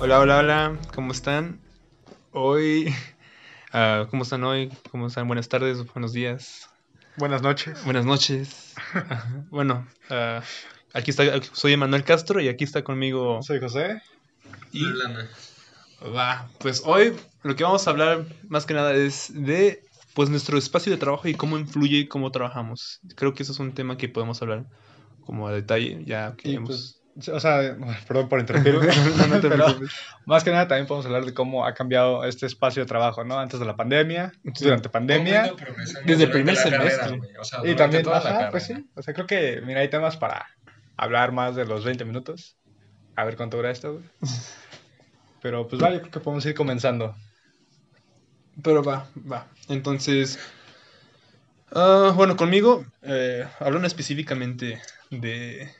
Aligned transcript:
Hola, 0.00 0.18
hola, 0.20 0.38
hola, 0.38 0.78
¿cómo 0.94 1.12
están? 1.12 1.60
Hoy, 2.32 2.92
ah, 3.72 4.06
¿cómo 4.10 4.22
están 4.22 4.42
hoy? 4.44 4.72
¿Cómo 4.90 5.06
están? 5.06 5.26
Buenas 5.26 5.48
tardes, 5.48 5.84
buenos 5.92 6.12
días, 6.12 6.68
Buenas 7.16 7.42
noches. 7.42 7.84
buenas 7.84 8.04
noches. 8.04 8.74
Bueno, 9.50 9.86
ah, 10.08 10.42
aquí 10.94 11.10
está, 11.10 11.24
soy 11.52 11.74
Emanuel 11.74 12.04
Castro 12.04 12.40
y 12.40 12.48
aquí 12.48 12.64
está 12.64 12.82
conmigo. 12.82 13.42
Soy 13.42 13.60
José. 13.60 14.00
Y 14.72 14.84
va, 16.14 16.48
pues 16.58 16.82
hoy 16.84 17.14
lo 17.42 17.54
que 17.56 17.64
vamos 17.64 17.86
a 17.86 17.90
hablar 17.90 18.24
más 18.48 18.66
que 18.66 18.74
nada 18.74 18.94
es 18.94 19.32
de 19.34 19.82
pues 20.14 20.30
nuestro 20.30 20.56
espacio 20.58 20.90
de 20.92 20.98
trabajo 20.98 21.28
y 21.28 21.34
cómo 21.34 21.58
influye 21.58 21.98
y 21.98 22.08
cómo 22.08 22.30
trabajamos. 22.30 23.00
Creo 23.16 23.34
que 23.34 23.42
eso 23.42 23.52
es 23.52 23.58
un 23.58 23.72
tema 23.74 23.96
que 23.96 24.08
podemos 24.08 24.40
hablar 24.42 24.64
como 25.26 25.46
a 25.46 25.52
detalle, 25.52 26.02
ya 26.04 26.34
que 26.36 26.50
Y 26.50 26.54
hemos... 26.56 26.68
pues, 26.70 26.99
o 27.28 27.40
sea, 27.40 27.76
perdón 28.08 28.28
por 28.28 28.40
interrumpir. 28.40 28.74
No, 29.16 29.26
no 29.26 29.40
te 29.40 29.48
pero 29.48 29.66
más 30.26 30.44
que 30.44 30.50
nada 30.50 30.68
también 30.68 30.86
podemos 30.86 31.06
hablar 31.06 31.24
de 31.24 31.34
cómo 31.34 31.66
ha 31.66 31.74
cambiado 31.74 32.24
este 32.24 32.46
espacio 32.46 32.82
de 32.82 32.86
trabajo, 32.86 33.24
¿no? 33.24 33.38
Antes 33.38 33.60
de 33.60 33.66
la 33.66 33.76
pandemia, 33.76 34.32
Sí. 34.54 34.64
durante 34.64 34.88
pandemia. 34.88 35.54
Desde 36.04 36.24
el 36.24 36.30
primer 36.30 36.56
semestre. 36.56 37.20
Y 37.64 37.74
también, 37.74 38.08
ajá, 38.08 38.50
pues 38.50 38.64
sí. 38.64 38.88
O 38.94 39.02
sea, 39.02 39.14
creo 39.14 39.26
que, 39.26 39.60
mira, 39.64 39.80
hay 39.80 39.88
temas 39.88 40.16
para 40.16 40.46
hablar 40.96 41.32
más 41.32 41.56
de 41.56 41.64
los 41.64 41.84
20 41.84 42.04
minutos. 42.04 42.56
A 43.16 43.24
ver 43.24 43.36
cuánto 43.36 43.56
dura 43.56 43.70
esto, 43.70 43.94
güey. 43.94 44.04
Pero 45.42 45.66
pues 45.66 45.80
vale, 45.80 45.96
yo 45.96 46.00
creo 46.02 46.12
que 46.12 46.20
podemos 46.20 46.44
ir 46.46 46.54
comenzando. 46.54 47.14
Pero 48.62 48.82
va, 48.82 49.06
va. 49.30 49.46
Entonces, 49.68 50.38
ah, 51.72 52.12
bueno, 52.14 52.36
conmigo, 52.36 52.84
eh, 53.02 53.46
hablando 53.58 53.86
específicamente 53.86 54.80
de 55.10 55.70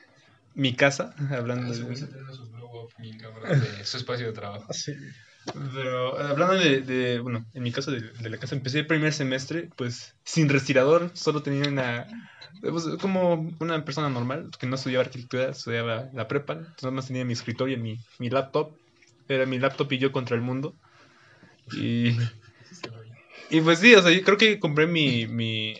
mi 0.54 0.74
casa, 0.74 1.14
hablando 1.30 1.72
de, 1.72 1.84
de 1.84 2.06
su 3.84 3.96
espacio 3.96 4.26
de 4.26 4.32
trabajo. 4.32 4.72
Sí. 4.72 4.92
pero 5.74 6.18
hablando 6.18 6.54
de, 6.54 6.80
de, 6.82 7.20
bueno, 7.20 7.44
en 7.54 7.62
mi 7.62 7.72
caso 7.72 7.90
de, 7.90 8.00
de 8.00 8.30
la 8.30 8.38
casa, 8.38 8.54
empecé 8.54 8.80
el 8.80 8.86
primer 8.86 9.12
semestre, 9.12 9.68
pues, 9.76 10.14
sin 10.24 10.48
respirador, 10.48 11.10
solo 11.14 11.42
tenía 11.42 11.68
una, 11.68 12.06
pues, 12.60 12.84
como 13.00 13.50
una 13.60 13.84
persona 13.84 14.08
normal, 14.08 14.50
que 14.58 14.66
no 14.66 14.76
estudiaba 14.76 15.04
arquitectura, 15.04 15.50
estudiaba 15.50 16.08
la 16.12 16.28
prepa, 16.28 16.54
entonces 16.54 16.82
nada 16.82 16.96
más 16.96 17.06
tenía 17.06 17.24
mi 17.24 17.32
escritorio 17.32 17.76
y 17.76 17.80
mi, 17.80 17.98
mi 18.18 18.30
laptop, 18.30 18.72
era 19.28 19.46
mi 19.46 19.58
laptop 19.58 19.92
y 19.92 19.98
yo 19.98 20.12
contra 20.12 20.36
el 20.36 20.42
mundo, 20.42 20.74
y... 21.72 22.16
Y 23.50 23.60
pues 23.62 23.80
sí, 23.80 23.94
o 23.94 24.02
sea, 24.02 24.12
yo 24.12 24.22
creo 24.22 24.38
que 24.38 24.60
compré 24.60 24.86
mi, 24.86 25.26
mi, 25.26 25.74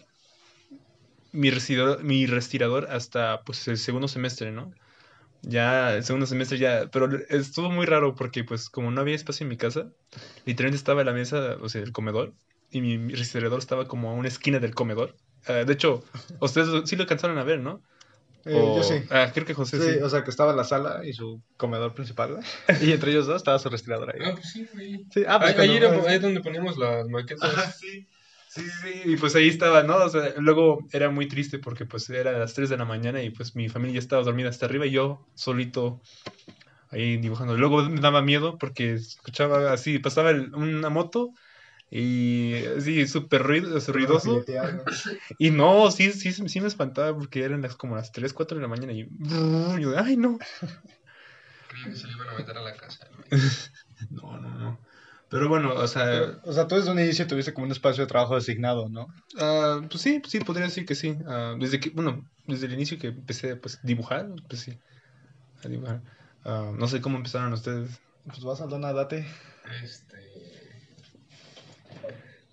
mi, 1.32 1.50
respirador, 1.50 2.02
mi 2.04 2.26
respirador 2.26 2.88
hasta 2.90 3.42
pues 3.44 3.66
el 3.68 3.78
segundo 3.78 4.08
semestre, 4.08 4.50
¿no? 4.52 4.72
Ya, 5.42 5.94
el 5.96 6.04
segundo 6.04 6.26
semestre 6.26 6.58
ya, 6.58 6.88
pero 6.92 7.08
estuvo 7.30 7.70
muy 7.70 7.86
raro 7.86 8.14
porque 8.14 8.44
pues 8.44 8.68
como 8.70 8.90
no 8.90 9.00
había 9.00 9.14
espacio 9.16 9.44
en 9.44 9.48
mi 9.50 9.56
casa, 9.56 9.90
literalmente 10.44 10.76
estaba 10.78 11.00
en 11.02 11.06
la 11.08 11.12
mesa, 11.14 11.56
o 11.62 11.68
sea, 11.68 11.82
el 11.82 11.92
comedor, 11.92 12.34
y 12.70 12.80
mi, 12.82 12.98
mi 12.98 13.14
respirador 13.14 13.58
estaba 13.58 13.86
como 13.88 14.10
a 14.10 14.14
una 14.14 14.28
esquina 14.28 14.58
del 14.60 14.74
comedor. 14.74 15.16
Ah, 15.46 15.64
de 15.64 15.72
hecho, 15.72 16.04
ustedes 16.40 16.88
sí 16.88 16.96
lo 16.96 17.02
alcanzaron 17.04 17.38
a 17.38 17.44
ver, 17.44 17.60
¿no? 17.60 17.82
Eh, 18.44 18.52
O- 18.54 18.76
Yo 18.76 18.82
sí. 18.82 19.02
Ah, 19.10 19.30
creo 19.34 19.46
que 19.46 19.54
José 19.54 19.78
Sí, 19.80 19.98
sí. 19.98 20.02
o 20.02 20.08
sea, 20.10 20.24
que 20.24 20.30
estaba 20.30 20.54
la 20.54 20.64
sala 20.64 21.02
y 21.06 21.12
su 21.12 21.42
comedor 21.56 21.94
principal. 21.94 22.38
Y 22.82 22.92
entre 22.92 23.10
ellos 23.12 23.26
dos 23.26 23.36
estaba 23.36 23.58
su 23.58 23.68
respirador 23.70 24.14
ahí. 24.14 24.20
Ah, 24.24 24.32
pues 24.34 24.50
sí, 24.50 24.66
güey. 24.72 25.04
Sí, 25.12 25.24
ah, 25.28 25.38
pues 25.38 25.54
Ahí, 25.58 25.68
ahí 25.70 25.78
cuando- 25.78 26.00
era- 26.00 26.08
ahí 26.10 26.16
es 26.16 26.22
donde 26.22 26.40
poníamos 26.40 26.76
las 26.78 27.06
maquetas. 27.08 27.50
Ajá, 27.50 27.70
sí. 27.80 28.06
Sí, 28.52 28.62
sí, 28.82 29.02
y 29.04 29.16
pues 29.16 29.36
ahí 29.36 29.46
estaba, 29.46 29.84
¿no? 29.84 29.96
O 29.98 30.08
sea, 30.08 30.34
luego 30.38 30.80
era 30.92 31.08
muy 31.08 31.28
triste 31.28 31.60
porque 31.60 31.86
pues 31.86 32.10
era 32.10 32.32
las 32.36 32.52
3 32.52 32.68
de 32.68 32.76
la 32.76 32.84
mañana 32.84 33.22
y 33.22 33.30
pues 33.30 33.54
mi 33.54 33.68
familia 33.68 33.94
ya 33.94 34.00
estaba 34.00 34.24
dormida 34.24 34.48
hasta 34.48 34.66
arriba 34.66 34.86
y 34.86 34.91
yo 34.91 35.25
solito 35.36 36.00
ahí 36.91 37.16
dibujando. 37.19 37.56
Luego 37.56 37.82
me 37.88 38.00
daba 38.00 38.22
miedo 38.22 38.58
porque 38.58 38.94
escuchaba 38.94 39.72
así, 39.72 40.00
pasaba 40.00 40.30
el- 40.30 40.52
una 40.52 40.91
moto 40.91 41.32
y 41.92 42.56
así 42.76 43.06
súper 43.06 43.44
ruido, 43.44 43.78
ruidoso. 43.86 44.44
Y 45.38 45.50
no, 45.52 45.88
sí, 45.92 46.10
sí, 46.12 46.32
sí 46.32 46.60
me 46.60 46.66
espantaba 46.66 47.16
porque 47.16 47.44
eran 47.44 47.62
las, 47.62 47.76
como 47.76 47.94
las 47.94 48.10
3, 48.10 48.32
4 48.32 48.56
de 48.56 48.62
la 48.62 48.69
mañana 48.69 48.92
y 48.92 49.08
yo, 49.80 49.96
ay, 49.96 50.16
no. 50.16 50.38
Creí 51.69 51.84
que 51.84 51.94
se 51.94 52.08
le 52.08 52.14
iban 52.14 52.28
a 52.30 52.34
meter 52.34 52.56
a 52.56 52.62
la 52.62 52.75
casa. 52.76 53.06
No, 54.10 54.41
no, 54.41 54.58
no. 54.58 54.89
Pero 55.30 55.48
bueno, 55.48 55.72
o 55.74 55.86
sea, 55.86 56.04
Pero, 56.04 56.41
o 56.44 56.52
sea, 56.52 56.66
tú 56.66 56.74
desde 56.74 56.91
un 56.91 56.98
inicio 56.98 57.26
tuviste 57.26 57.54
como 57.54 57.66
un 57.66 57.72
espacio 57.72 58.02
de 58.02 58.08
trabajo 58.08 58.34
designado, 58.34 58.88
¿no? 58.88 59.06
Ah, 59.38 59.80
pues 59.88 60.02
sí, 60.02 60.20
sí, 60.26 60.41
podría 60.41 60.66
decir 60.66 60.84
que 60.84 60.96
sí. 60.96 61.16
Ah, 61.26 61.54
desde 61.58 61.78
que, 61.78 61.91
bueno, 61.91 62.28
desde 62.46 62.66
el 62.66 62.72
inicio 62.72 62.98
que 62.98 63.08
empecé 63.08 63.54
pues, 63.54 63.76
a 63.76 63.80
dibujar, 63.84 64.28
pues 64.48 64.62
sí, 64.62 64.78
a 65.64 65.69
dibujar. 65.69 66.02
Ah, 66.44 66.72
no 66.76 66.88
sé 66.88 67.00
cómo 67.00 67.16
empezaron 67.16 67.52
ustedes. 67.52 68.00
Pues 68.26 68.42
vas 68.42 68.60
a 68.60 68.64
Aldona, 68.64 68.92
date. 68.92 69.24
Este. 69.84 70.16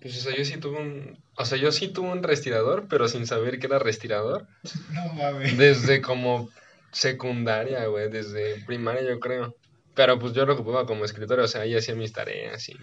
Pues, 0.00 0.16
o 0.16 0.20
sea, 0.20 0.36
yo 0.36 0.44
sí 0.44 0.56
tuve 0.58 0.80
un. 0.80 1.18
O 1.36 1.44
sea, 1.44 1.58
yo 1.58 1.72
sí 1.72 1.88
tuve 1.88 2.10
un 2.10 2.22
respirador, 2.22 2.86
pero 2.88 3.08
sin 3.08 3.26
saber 3.26 3.58
que 3.58 3.66
era 3.66 3.78
respirador. 3.78 4.46
No 4.92 5.12
mames. 5.14 5.58
Desde 5.58 6.00
como 6.00 6.48
secundaria, 6.92 7.86
güey. 7.86 8.08
Desde 8.08 8.62
primaria, 8.64 9.02
yo 9.02 9.18
creo. 9.18 9.56
Pero 9.98 10.18
pues 10.18 10.32
yo 10.32 10.46
lo 10.46 10.54
ocupaba 10.54 10.86
como 10.86 11.04
escritorio, 11.04 11.44
o 11.44 11.48
sea, 11.48 11.62
ahí 11.62 11.74
hacía 11.76 11.94
mis 11.94 12.12
tareas 12.12 12.68
y. 12.70 12.74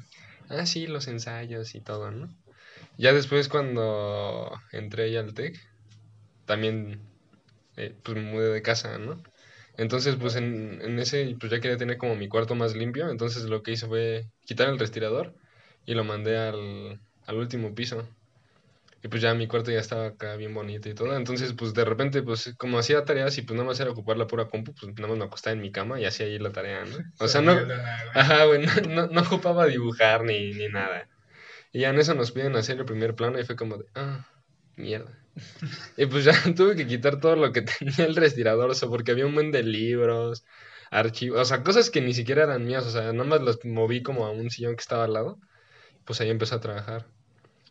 Ah, 0.50 0.66
los 0.88 1.08
ensayos 1.08 1.76
y 1.76 1.82
todo, 1.82 2.12
¿no? 2.12 2.30
Ya 2.98 3.14
después, 3.14 3.50
cuando 3.50 4.52
entré 4.72 5.12
ya 5.12 5.22
al 5.22 5.34
TEC, 5.34 5.60
también. 6.46 7.02
eh, 7.78 7.96
pues 8.04 8.18
me 8.18 8.24
mudé 8.24 8.50
de 8.54 8.62
casa, 8.64 8.98
¿no? 9.00 9.24
Entonces, 9.78 10.16
pues 10.18 10.36
en, 10.36 10.82
en 10.82 11.00
ese, 11.00 11.36
pues 11.40 11.52
ya 11.52 11.62
quería 11.62 11.78
tener 11.78 11.98
como 11.98 12.16
mi 12.16 12.30
cuarto 12.30 12.56
más 12.56 12.76
limpio. 12.76 13.10
Entonces 13.10 13.46
lo 13.46 13.64
que 13.64 13.74
hice 13.74 13.88
fue 13.88 14.26
quitar 14.46 14.70
el 14.70 14.80
respirador 14.80 15.36
y 15.86 15.96
lo 15.96 16.04
mandé 16.06 16.38
al, 16.38 17.02
al 17.28 17.38
último 17.38 17.76
piso. 17.76 18.08
Y 19.06 19.08
pues 19.08 19.22
ya 19.22 19.36
mi 19.36 19.48
cuarto 19.48 19.70
ya 19.70 19.78
estaba 19.78 20.08
acá 20.08 20.36
bien 20.36 20.52
bonito 20.56 20.90
y 20.90 20.96
todo. 20.96 21.16
Entonces, 21.16 21.54
pues 21.54 21.76
de 21.76 21.86
repente, 21.86 22.24
pues 22.24 22.56
como 22.58 22.80
hacía 22.80 23.06
tareas 23.06 23.38
y 23.38 23.44
pues 23.44 23.56
nada 23.56 23.68
más 23.68 23.80
era 23.80 23.92
ocupar 23.92 24.18
la 24.18 24.26
pura 24.26 24.50
compu, 24.50 24.74
pues 24.74 24.96
nada 24.96 25.10
más 25.10 25.20
me 25.20 25.26
acostaba 25.26 25.54
en 25.54 25.62
mi 25.62 25.72
cama 25.72 26.02
y 26.02 26.06
hacía 26.06 26.26
ahí 26.26 26.40
la 26.40 26.52
tarea, 26.52 26.84
¿no? 26.86 26.98
O 27.20 27.28
sea, 27.28 27.42
no, 27.42 27.56
ajá, 28.16 28.46
güey, 28.46 28.66
no, 28.66 28.74
no, 28.90 29.06
no 29.06 29.22
ocupaba 29.22 29.68
dibujar 29.68 30.24
ni, 30.24 30.54
ni 30.54 30.70
nada. 30.70 31.08
Y 31.72 31.82
ya 31.82 31.92
en 31.92 32.00
eso 32.00 32.16
nos 32.16 32.32
piden 32.32 32.56
hacer 32.56 32.80
el 32.80 32.86
primer 32.86 33.14
plano 33.14 33.40
y 33.40 33.46
fue 33.46 33.56
como 33.56 33.78
de, 33.78 33.86
ah, 33.94 34.28
mierda. 34.76 35.16
Y 35.98 36.08
pues 36.08 36.24
ya 36.26 36.34
tuve 36.56 36.76
que 36.76 36.88
quitar 36.88 37.20
todo 37.20 37.36
lo 37.36 37.52
que 37.52 37.62
tenía 37.62 38.08
el 38.08 38.16
respirador, 38.16 38.72
o 38.72 38.74
sea, 38.74 38.90
porque 38.90 39.12
había 39.12 39.28
un 39.28 39.36
buen 39.36 39.52
de 39.52 39.62
libros, 39.62 40.44
archivos, 40.90 41.42
o 41.42 41.46
sea, 41.46 41.62
cosas 41.62 41.92
que 41.92 42.02
ni 42.02 42.16
siquiera 42.16 42.42
eran 42.42 42.66
mías, 42.66 42.84
o 42.88 42.90
sea, 42.90 43.14
nada 43.14 43.30
más 43.30 43.42
los 43.42 43.64
moví 43.66 44.02
como 44.02 44.26
a 44.26 44.32
un 44.32 44.50
sillón 44.50 44.76
que 44.76 44.82
estaba 44.82 45.04
al 45.04 45.14
lado, 45.14 45.38
pues 46.06 46.20
ahí 46.22 46.32
empecé 46.32 46.56
a 46.56 46.60
trabajar. 46.60 47.06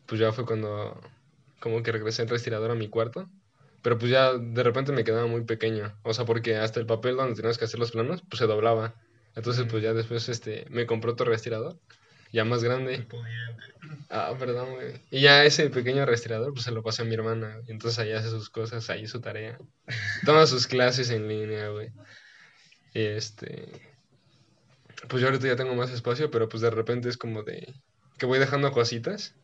Pues 0.06 0.20
ya 0.20 0.30
fue 0.32 0.44
cuando 0.46 1.00
como 1.64 1.82
que 1.82 1.92
regresé 1.92 2.20
el 2.20 2.28
respirador 2.28 2.70
a 2.70 2.74
mi 2.74 2.90
cuarto, 2.90 3.30
pero 3.80 3.96
pues 3.96 4.10
ya 4.10 4.34
de 4.34 4.62
repente 4.62 4.92
me 4.92 5.02
quedaba 5.02 5.26
muy 5.26 5.44
pequeño, 5.44 5.98
o 6.02 6.12
sea, 6.12 6.26
porque 6.26 6.56
hasta 6.56 6.78
el 6.78 6.84
papel 6.84 7.16
donde 7.16 7.36
tenías 7.36 7.56
que 7.56 7.64
hacer 7.64 7.80
los 7.80 7.90
planos, 7.90 8.22
pues 8.28 8.38
se 8.38 8.46
doblaba. 8.46 8.94
Entonces, 9.34 9.64
pues 9.70 9.82
ya 9.82 9.94
después 9.94 10.28
este 10.28 10.66
me 10.68 10.84
compró 10.84 11.12
otro 11.12 11.24
respirador, 11.24 11.80
ya 12.34 12.44
más 12.44 12.62
grande. 12.62 13.06
Ah, 14.10 14.34
perdón, 14.38 14.74
güey. 14.74 15.00
Y 15.10 15.22
ya 15.22 15.42
ese 15.46 15.70
pequeño 15.70 16.04
respirador, 16.04 16.52
pues 16.52 16.64
se 16.66 16.70
lo 16.70 16.82
pasé 16.82 17.00
a 17.00 17.06
mi 17.06 17.14
hermana. 17.14 17.60
Y 17.66 17.70
entonces 17.70 17.98
ahí 17.98 18.12
hace 18.12 18.28
sus 18.28 18.50
cosas, 18.50 18.90
ahí 18.90 19.06
su 19.06 19.22
tarea. 19.22 19.56
Toma 20.26 20.46
sus 20.46 20.66
clases 20.66 21.08
en 21.08 21.28
línea, 21.28 21.70
güey. 21.70 21.92
Y 22.92 23.00
este. 23.00 23.72
Pues 25.08 25.22
yo 25.22 25.28
ahorita 25.28 25.46
ya 25.46 25.56
tengo 25.56 25.74
más 25.74 25.90
espacio, 25.90 26.30
pero 26.30 26.46
pues 26.50 26.60
de 26.60 26.68
repente 26.68 27.08
es 27.08 27.16
como 27.16 27.42
de. 27.42 27.74
Que 28.18 28.26
voy 28.26 28.38
dejando 28.38 28.70
cositas. 28.70 29.34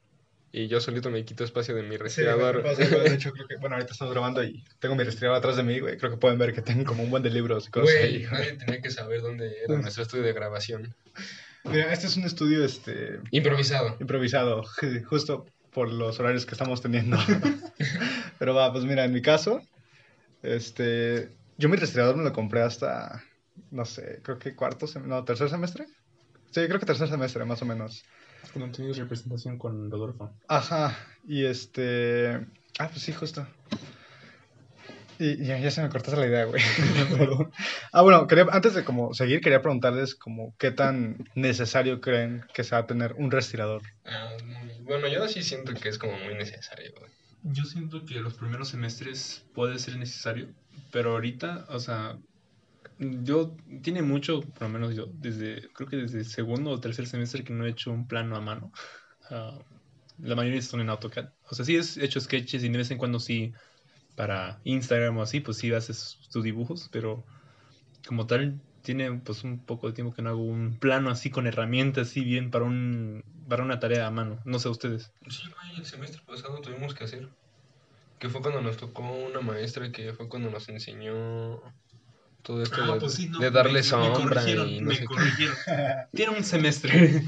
Y 0.53 0.67
yo 0.67 0.81
solito 0.81 1.11
me 1.11 1.25
quito 1.25 1.45
espacio 1.45 1.77
de 1.77 1.83
mi 1.85 1.97
respirador. 1.97 2.63
de 2.63 3.15
hecho, 3.15 3.33
creo 3.33 3.47
que, 3.47 3.57
bueno, 3.61 3.77
ahorita 3.77 3.93
estamos 3.93 4.13
grabando 4.13 4.43
y 4.43 4.65
tengo 4.81 4.97
mi 4.97 5.05
respirador 5.05 5.39
atrás 5.39 5.57
de 5.57 5.63
mí, 5.63 5.79
güey. 5.79 5.97
Creo 5.97 6.11
que 6.11 6.17
pueden 6.17 6.39
ver 6.39 6.53
que 6.53 6.63
tengo 6.63 6.85
como 6.85 7.05
un 7.05 7.11
buen 7.11 7.23
de 7.23 7.31
libros 7.31 7.69
y 7.69 7.71
cosas. 7.71 7.95
Güey, 7.95 8.25
nadie 8.25 8.53
tenía 8.55 8.81
que 8.81 8.91
saber 8.91 9.21
dónde 9.23 9.53
era 9.65 9.81
nuestro 9.81 10.03
estudio 10.03 10.25
de 10.25 10.33
grabación. 10.33 10.95
Mira, 11.65 11.93
este 11.93 12.07
es 12.07 12.17
un 12.17 12.25
estudio, 12.25 12.65
este, 12.65 13.21
Improvisado. 13.31 13.97
improvisado, 14.01 14.65
justo 15.05 15.47
por 15.73 15.93
los 15.93 16.19
horarios 16.19 16.47
que 16.47 16.53
estamos 16.55 16.81
teniendo. 16.81 17.17
Pero 18.39 18.55
va, 18.55 18.73
pues 18.73 18.85
mira, 18.85 19.05
en 19.05 19.13
mi 19.13 19.23
caso, 19.23 19.63
este, 20.43 21.31
yo 21.59 21.69
mi 21.69 21.77
respirador 21.77 22.17
me 22.17 22.25
lo 22.25 22.33
compré 22.33 22.63
hasta, 22.63 23.23
no 23.71 23.85
sé, 23.85 24.21
creo 24.23 24.39
que 24.39 24.57
cuarto, 24.57 24.87
no, 25.05 25.23
tercer 25.25 25.51
semestre. 25.51 25.87
Sí, 26.51 26.67
creo 26.67 26.81
que 26.81 26.87
tercer 26.87 27.09
semestre, 27.09 27.45
más 27.45 27.63
o 27.63 27.67
menos. 27.67 28.05
Cuando 28.53 28.75
tienes 28.77 28.97
representación 28.97 29.59
con 29.59 29.91
Rodolfo. 29.91 30.33
Ajá, 30.49 30.97
y 31.27 31.45
este, 31.45 32.35
ah, 32.79 32.89
pues 32.89 33.03
sí, 33.03 33.13
justo. 33.13 33.47
Y 35.19 35.45
ya, 35.45 35.59
ya 35.59 35.71
se 35.71 35.83
me 35.83 35.91
cortaste 35.91 36.19
la 36.19 36.27
idea, 36.27 36.45
güey. 36.47 36.63
Perdón. 37.19 37.53
Ah, 37.93 38.01
bueno, 38.01 38.27
quería, 38.27 38.47
antes 38.51 38.75
de 38.75 38.85
como 38.85 39.13
seguir, 39.13 39.43
quería 39.43 39.61
preguntarles 39.61 40.15
como 40.15 40.55
qué 40.57 40.71
tan 40.71 41.29
necesario 41.35 42.01
creen 42.01 42.43
que 42.55 42.65
sea 42.65 42.87
tener 42.87 43.13
un 43.19 43.31
respirador. 43.31 43.83
Ah, 44.07 44.31
muy- 44.45 44.83
bueno, 44.83 45.09
yo 45.09 45.29
sí 45.29 45.43
siento 45.43 45.75
que 45.75 45.91
es 45.91 45.99
como 45.99 46.19
muy 46.19 46.35
necesario, 46.35 46.91
güey. 46.99 47.11
Yo 47.43 47.65
siento 47.65 48.05
que 48.07 48.15
los 48.15 48.35
primeros 48.35 48.69
semestres 48.71 49.45
puede 49.55 49.79
ser 49.79 49.97
necesario, 49.97 50.49
pero 50.91 51.13
ahorita, 51.13 51.67
o 51.69 51.79
sea, 51.81 52.17
Yo, 53.03 53.57
tiene 53.83 54.03
mucho, 54.03 54.43
por 54.43 54.63
lo 54.63 54.69
menos 54.69 54.95
yo, 54.95 55.07
desde, 55.07 55.71
creo 55.73 55.89
que 55.89 55.97
desde 55.97 56.23
segundo 56.23 56.71
o 56.71 56.81
tercer 56.81 57.07
semestre 57.07 57.43
que 57.43 57.55
no 57.55 57.65
he 57.65 57.71
hecho 57.71 57.91
un 57.91 58.07
plano 58.07 58.37
a 58.37 58.43
mano. 58.43 58.73
Ah, 59.31 59.59
la 60.19 60.37
mayoría 60.37 60.61
son 60.61 60.83
en 60.83 60.91
AutoCAD. 60.91 61.31
O 61.49 61.55
sea, 61.55 61.65
sí 61.65 61.77
he 61.77 62.05
hecho 62.05 62.21
sketches 62.21 62.63
y 62.63 62.69
de 62.69 62.77
vez 62.77 62.91
en 62.91 62.99
cuando 62.99 63.19
sí, 63.19 63.55
para 64.17 64.61
Instagram 64.65 65.17
o 65.17 65.23
así, 65.23 65.41
pues 65.41 65.57
sí 65.57 65.73
haces 65.73 66.19
tus 66.31 66.45
dibujos, 66.45 66.91
pero 66.93 67.25
como 68.07 68.27
tal, 68.27 68.61
tiene 68.83 69.11
pues 69.13 69.45
un 69.45 69.65
poco 69.65 69.87
de 69.87 69.95
tiempo 69.95 70.15
que 70.15 70.21
no 70.21 70.31
hago 70.31 70.43
un 70.43 70.79
plano 70.79 71.09
así 71.09 71.31
con 71.31 71.47
herramientas 71.47 72.09
así 72.09 72.23
bien 72.23 72.51
para 72.51 72.65
un 72.65 73.25
para 73.49 73.63
una 73.63 73.81
tarea 73.81 74.07
a 74.07 74.11
mano. 74.11 74.41
No 74.45 74.59
sé 74.59 74.69
ustedes. 74.69 75.11
Sí, 75.27 75.45
güey, 75.49 75.77
el 75.79 75.87
semestre 75.87 76.21
pasado 76.27 76.61
tuvimos 76.61 76.95
que 76.95 77.05
hacer. 77.05 77.31
Que 78.19 78.29
fue 78.29 78.43
cuando 78.43 78.61
nos 78.61 78.77
tocó 78.77 79.03
una 79.03 79.41
maestra 79.41 79.91
que 79.91 80.13
fue 80.13 80.29
cuando 80.29 80.51
nos 80.51 80.69
enseñó 80.69 81.63
todo 82.43 82.63
esto 82.63 82.83
Ah, 82.83 82.93
de, 82.95 83.01
pues 83.01 83.13
sí, 83.15 83.29
no, 83.29 83.41
de 83.41 83.51
darle 83.51 83.73
me- 83.75 83.83
me 83.83 84.13
sombra 84.13 84.13
corrigieron, 84.13 84.69
y 84.69 84.81
no 84.81 84.87
me 84.89 84.95
sé 84.97 85.05
corrigieron. 85.07 85.57
Tiene 86.15 86.37
un 86.37 86.45
semestre. 86.45 87.23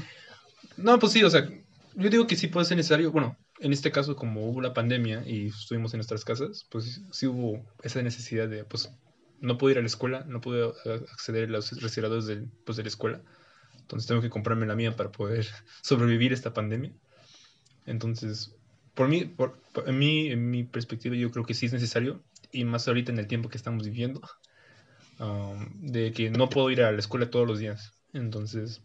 no, 0.77 0.99
pues 0.99 1.11
sí, 1.13 1.23
o 1.23 1.29
sea, 1.29 1.47
yo 1.95 2.09
digo 2.09 2.27
que 2.27 2.35
sí 2.35 2.47
puede 2.47 2.65
ser 2.65 2.77
necesario. 2.77 3.11
Bueno, 3.11 3.37
en 3.59 3.73
este 3.73 3.91
caso, 3.91 4.15
como 4.15 4.49
hubo 4.49 4.61
la 4.61 4.73
pandemia 4.73 5.23
y 5.25 5.47
estuvimos 5.47 5.93
en 5.93 5.99
nuestras 5.99 6.25
casas, 6.25 6.65
pues 6.69 7.01
sí 7.11 7.27
hubo 7.27 7.65
esa 7.83 8.01
necesidad 8.01 8.47
de, 8.49 8.65
pues, 8.65 8.89
no 9.39 9.57
puedo 9.57 9.71
ir 9.71 9.77
a 9.77 9.81
la 9.81 9.87
escuela, 9.87 10.23
no 10.27 10.41
puedo 10.41 10.73
acceder 11.13 11.45
a 11.49 11.51
los 11.51 11.71
respiradores 11.81 12.25
del, 12.25 12.49
pues, 12.65 12.77
de 12.77 12.83
la 12.83 12.89
escuela. 12.89 13.21
Entonces 13.81 14.07
tengo 14.07 14.21
que 14.21 14.29
comprarme 14.29 14.65
la 14.65 14.75
mía 14.75 14.95
para 14.95 15.11
poder 15.11 15.47
sobrevivir 15.83 16.33
esta 16.33 16.53
pandemia. 16.53 16.93
Entonces, 17.85 18.55
por 18.93 19.07
mí, 19.07 19.25
por, 19.25 19.61
por- 19.73 19.87
en, 19.89 19.97
mí, 19.99 20.27
en 20.31 20.49
mi 20.49 20.63
perspectiva, 20.63 21.15
yo 21.15 21.31
creo 21.31 21.45
que 21.45 21.53
sí 21.53 21.65
es 21.67 21.73
necesario, 21.73 22.23
y 22.51 22.65
más 22.65 22.87
ahorita 22.87 23.11
en 23.11 23.19
el 23.19 23.27
tiempo 23.27 23.49
que 23.49 23.57
estamos 23.57 23.85
viviendo, 23.85 24.21
um, 25.23 25.91
de 25.91 26.11
que 26.11 26.29
no 26.29 26.49
puedo 26.49 26.69
ir 26.69 26.81
a 26.83 26.91
la 26.91 26.99
escuela 26.99 27.29
todos 27.29 27.47
los 27.47 27.59
días. 27.59 27.93
Entonces, 28.13 28.81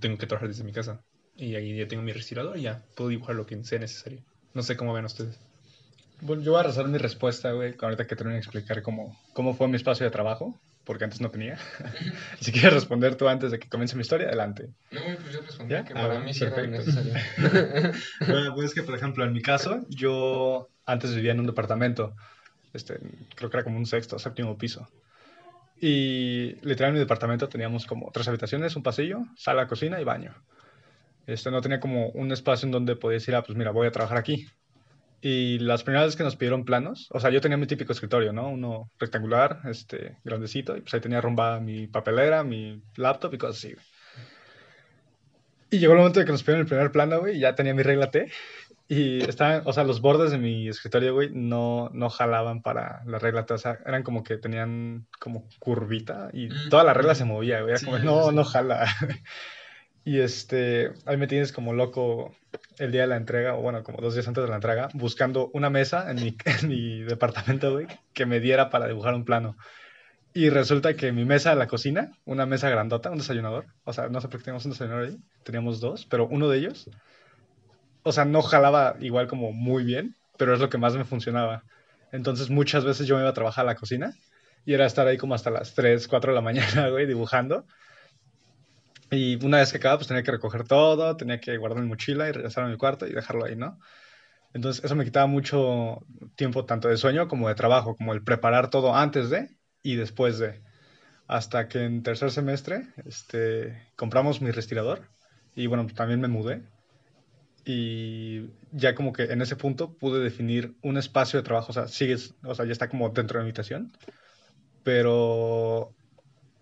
tengo 0.00 0.18
que 0.18 0.26
trabajar 0.26 0.48
desde 0.48 0.64
mi 0.64 0.72
casa. 0.72 1.00
Y 1.36 1.54
ahí 1.54 1.76
ya 1.76 1.88
tengo 1.88 2.02
mi 2.02 2.12
respirador 2.12 2.56
y 2.58 2.62
ya 2.62 2.82
puedo 2.94 3.10
dibujar 3.10 3.34
lo 3.36 3.46
que 3.46 3.62
sea 3.64 3.78
necesario. 3.78 4.22
No 4.54 4.62
sé 4.62 4.76
cómo 4.76 4.92
ven 4.92 5.06
ustedes. 5.06 5.38
Bueno, 6.20 6.42
yo 6.42 6.52
voy 6.52 6.60
a 6.60 6.64
rezar 6.64 6.86
mi 6.86 6.98
respuesta, 6.98 7.50
güey, 7.52 7.74
ahorita 7.80 8.06
que 8.06 8.14
termine 8.14 8.34
de 8.34 8.40
explicar 8.40 8.82
cómo, 8.82 9.18
cómo 9.32 9.54
fue 9.54 9.66
mi 9.66 9.76
espacio 9.76 10.04
de 10.04 10.10
trabajo, 10.12 10.56
porque 10.84 11.04
antes 11.04 11.20
no 11.20 11.30
tenía. 11.30 11.58
si 12.40 12.52
quieres 12.52 12.74
responder 12.74 13.16
tú 13.16 13.26
antes 13.28 13.50
de 13.50 13.58
que 13.58 13.68
comience 13.68 13.96
mi 13.96 14.02
historia, 14.02 14.28
adelante. 14.28 14.68
No, 14.92 15.02
güey, 15.02 15.16
pues 15.16 15.32
yo 15.32 15.40
respondí 15.40 15.72
¿Ya? 15.72 15.84
que 15.84 15.94
Ah, 15.94 16.02
para 16.06 16.20
mí 16.20 16.32
sí 16.32 16.44
era 16.44 16.64
necesario. 16.64 17.14
Bueno, 18.28 18.54
pues 18.54 18.66
es 18.66 18.74
que, 18.74 18.82
por 18.82 18.94
ejemplo, 18.94 19.24
en 19.24 19.32
mi 19.32 19.42
caso, 19.42 19.84
yo 19.88 20.68
antes 20.86 21.14
vivía 21.14 21.32
en 21.32 21.40
un 21.40 21.46
departamento, 21.46 22.14
este, 22.72 23.00
creo 23.34 23.50
que 23.50 23.56
era 23.56 23.64
como 23.64 23.78
un 23.78 23.86
sexto, 23.86 24.18
séptimo 24.18 24.56
piso. 24.56 24.88
Y 25.84 26.54
literal 26.62 26.90
en 26.90 26.94
mi 26.94 27.00
departamento 27.00 27.48
teníamos 27.48 27.86
como 27.86 28.12
tres 28.12 28.28
habitaciones, 28.28 28.76
un 28.76 28.84
pasillo, 28.84 29.24
sala, 29.34 29.66
cocina 29.66 30.00
y 30.00 30.04
baño. 30.04 30.32
Este, 31.26 31.50
no 31.50 31.60
tenía 31.60 31.80
como 31.80 32.10
un 32.10 32.30
espacio 32.30 32.66
en 32.66 32.70
donde 32.70 32.94
podías 32.94 33.26
ir, 33.26 33.34
ah, 33.34 33.42
pues 33.42 33.58
mira, 33.58 33.72
voy 33.72 33.88
a 33.88 33.90
trabajar 33.90 34.16
aquí. 34.16 34.46
Y 35.20 35.58
las 35.58 35.82
primeras 35.82 36.06
veces 36.06 36.16
que 36.16 36.22
nos 36.22 36.36
pidieron 36.36 36.64
planos, 36.64 37.08
o 37.10 37.18
sea, 37.18 37.30
yo 37.30 37.40
tenía 37.40 37.56
mi 37.56 37.66
típico 37.66 37.92
escritorio, 37.92 38.32
¿no? 38.32 38.48
Uno 38.48 38.92
rectangular, 39.00 39.58
este, 39.64 40.18
grandecito, 40.22 40.76
y 40.76 40.82
pues 40.82 40.94
ahí 40.94 41.00
tenía 41.00 41.18
arrumbada 41.18 41.58
mi 41.58 41.88
papelera, 41.88 42.44
mi 42.44 42.80
laptop 42.96 43.34
y 43.34 43.38
cosas 43.38 43.56
así. 43.56 43.74
Y 45.68 45.80
llegó 45.80 45.94
el 45.94 45.98
momento 45.98 46.20
de 46.20 46.26
que 46.26 46.32
nos 46.32 46.44
pidieron 46.44 46.60
el 46.60 46.68
primer 46.68 46.92
plano, 46.92 47.18
güey, 47.18 47.38
y 47.38 47.40
ya 47.40 47.56
tenía 47.56 47.74
mi 47.74 47.82
regla 47.82 48.08
T. 48.12 48.30
Y 48.94 49.22
estaban, 49.22 49.62
o 49.64 49.72
sea, 49.72 49.84
los 49.84 50.02
bordes 50.02 50.32
de 50.32 50.38
mi 50.38 50.68
escritorio, 50.68 51.14
güey, 51.14 51.30
no, 51.32 51.88
no 51.94 52.10
jalaban 52.10 52.60
para 52.60 53.02
la 53.06 53.18
regla. 53.18 53.46
O 53.48 53.56
sea, 53.58 53.78
eran 53.86 54.02
como 54.02 54.22
que 54.22 54.36
tenían 54.36 55.06
como 55.18 55.48
curvita 55.60 56.28
y 56.34 56.48
Mm. 56.48 56.68
toda 56.68 56.84
la 56.84 56.92
regla 56.92 57.14
se 57.14 57.24
movía, 57.24 57.60
güey. 57.60 57.70
Era 57.70 57.78
Sí, 57.78 57.86
como, 57.86 57.98
no, 58.00 58.28
sí. 58.28 58.34
no 58.34 58.44
jala. 58.44 58.84
Y 60.04 60.18
este, 60.18 60.92
ahí 61.06 61.16
me 61.16 61.28
tienes 61.28 61.52
como 61.52 61.72
loco 61.72 62.34
el 62.78 62.90
día 62.90 63.02
de 63.02 63.06
la 63.06 63.16
entrega, 63.16 63.54
o 63.54 63.62
bueno, 63.62 63.84
como 63.84 63.98
dos 64.00 64.14
días 64.14 64.26
antes 64.26 64.42
de 64.42 64.50
la 64.50 64.56
entrega, 64.56 64.88
buscando 64.94 65.48
una 65.54 65.70
mesa 65.70 66.10
en 66.10 66.16
mi, 66.16 66.36
en 66.62 66.68
mi 66.68 67.02
departamento, 67.02 67.70
güey, 67.72 67.86
que 68.12 68.26
me 68.26 68.40
diera 68.40 68.68
para 68.68 68.88
dibujar 68.88 69.14
un 69.14 69.24
plano. 69.24 69.56
Y 70.34 70.50
resulta 70.50 70.94
que 70.94 71.12
mi 71.12 71.24
mesa 71.24 71.50
de 71.50 71.56
la 71.56 71.68
cocina, 71.68 72.10
una 72.24 72.46
mesa 72.46 72.68
grandota, 72.68 73.10
un 73.12 73.18
desayunador, 73.18 73.66
o 73.84 73.92
sea, 73.92 74.08
no 74.08 74.20
sé 74.20 74.26
por 74.28 74.38
qué 74.40 74.44
teníamos 74.46 74.64
un 74.64 74.72
desayunador 74.72 75.06
ahí, 75.08 75.18
teníamos 75.44 75.78
dos, 75.80 76.04
pero 76.06 76.26
uno 76.26 76.48
de 76.48 76.58
ellos, 76.58 76.90
o 78.02 78.12
sea, 78.12 78.24
no 78.24 78.42
jalaba 78.42 78.96
igual 79.00 79.28
como 79.28 79.52
muy 79.52 79.84
bien, 79.84 80.16
pero 80.38 80.54
es 80.54 80.60
lo 80.60 80.68
que 80.68 80.78
más 80.78 80.94
me 80.94 81.04
funcionaba. 81.04 81.64
Entonces 82.12 82.50
muchas 82.50 82.84
veces 82.84 83.06
yo 83.06 83.16
me 83.16 83.22
iba 83.22 83.30
a 83.30 83.34
trabajar 83.34 83.64
a 83.64 83.72
la 83.72 83.74
cocina 83.74 84.14
y 84.64 84.74
era 84.74 84.86
estar 84.86 85.06
ahí 85.06 85.18
como 85.18 85.34
hasta 85.34 85.50
las 85.50 85.74
3, 85.74 86.08
4 86.08 86.32
de 86.32 86.36
la 86.36 86.40
mañana, 86.42 86.88
güey, 86.88 87.06
dibujando. 87.06 87.66
Y 89.10 89.44
una 89.44 89.58
vez 89.58 89.70
que 89.70 89.78
acababa, 89.78 89.98
pues 89.98 90.08
tenía 90.08 90.22
que 90.22 90.30
recoger 90.30 90.64
todo, 90.64 91.16
tenía 91.16 91.38
que 91.38 91.56
guardar 91.58 91.82
mi 91.82 91.88
mochila 91.88 92.28
y 92.28 92.32
regresar 92.32 92.64
a 92.64 92.68
mi 92.68 92.76
cuarto 92.78 93.06
y 93.06 93.12
dejarlo 93.12 93.44
ahí, 93.44 93.56
¿no? 93.56 93.78
Entonces 94.54 94.84
eso 94.84 94.94
me 94.96 95.04
quitaba 95.04 95.26
mucho 95.26 96.00
tiempo 96.36 96.64
tanto 96.64 96.88
de 96.88 96.96
sueño 96.96 97.28
como 97.28 97.48
de 97.48 97.54
trabajo, 97.54 97.96
como 97.96 98.12
el 98.14 98.22
preparar 98.22 98.70
todo 98.70 98.94
antes 98.94 99.30
de 99.30 99.48
y 99.82 99.96
después 99.96 100.38
de. 100.38 100.62
Hasta 101.26 101.68
que 101.68 101.84
en 101.84 102.02
tercer 102.02 102.30
semestre 102.30 102.88
este, 103.06 103.90
compramos 103.96 104.42
mi 104.42 104.50
respirador 104.50 105.08
y 105.54 105.66
bueno, 105.66 105.84
pues 105.84 105.94
también 105.94 106.20
me 106.20 106.28
mudé. 106.28 106.62
Y 107.64 108.50
ya 108.72 108.94
como 108.94 109.12
que 109.12 109.24
en 109.24 109.40
ese 109.40 109.56
punto 109.56 109.94
pude 109.94 110.22
definir 110.22 110.74
un 110.82 110.96
espacio 110.96 111.38
de 111.38 111.44
trabajo, 111.44 111.70
o 111.70 111.72
sea, 111.72 111.86
sigues, 111.86 112.34
o 112.42 112.54
sea, 112.54 112.64
ya 112.64 112.72
está 112.72 112.88
como 112.88 113.08
dentro 113.10 113.38
de 113.38 113.44
mi 113.44 113.50
habitación, 113.50 113.92
pero, 114.82 115.94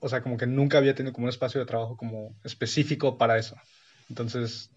o 0.01 0.09
sea, 0.09 0.23
como 0.23 0.37
que 0.37 0.47
nunca 0.47 0.79
había 0.79 0.95
tenido 0.95 1.15
como 1.15 1.25
un 1.25 1.31
espacio 1.31 1.61
de 1.61 1.67
trabajo 1.67 1.97
como 1.97 2.35
específico 2.45 3.17
para 3.17 3.39
eso. 3.39 3.57
Entonces, 4.11 4.71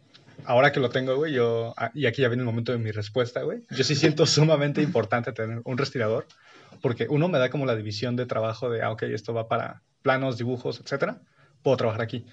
ahora 0.46 0.72
que 0.72 0.80
lo 0.80 0.90
tengo, 0.90 1.16
güey, 1.18 1.34
yo, 1.34 1.74
ah, 1.78 1.92
y 1.94 2.06
aquí 2.06 2.22
ya 2.22 2.30
viene 2.30 2.42
el 2.42 2.48
momento 2.48 2.72
de 2.72 2.78
mi 2.78 2.92
respuesta, 2.92 3.42
güey, 3.42 3.64
yo 3.70 3.84
sí 3.84 3.96
siento 3.96 4.26
sumamente 4.26 4.82
importante 4.82 5.34
tener 5.34 5.62
un 5.66 5.78
respirador, 5.78 6.26
porque 6.82 7.08
uno 7.10 7.28
me 7.28 7.40
da 7.40 7.50
como 7.50 7.66
la 7.66 7.76
división 7.76 8.16
de 8.16 8.26
trabajo 8.26 8.70
de, 8.70 8.82
ah, 8.82 8.92
ok, 8.92 9.04
esto 9.04 9.34
va 9.34 9.50
para 9.50 9.82
planos, 10.02 10.38
dibujos, 10.38 10.80
etcétera, 10.80 11.22
puedo 11.64 11.78
trabajar 11.78 12.02
aquí. 12.02 12.26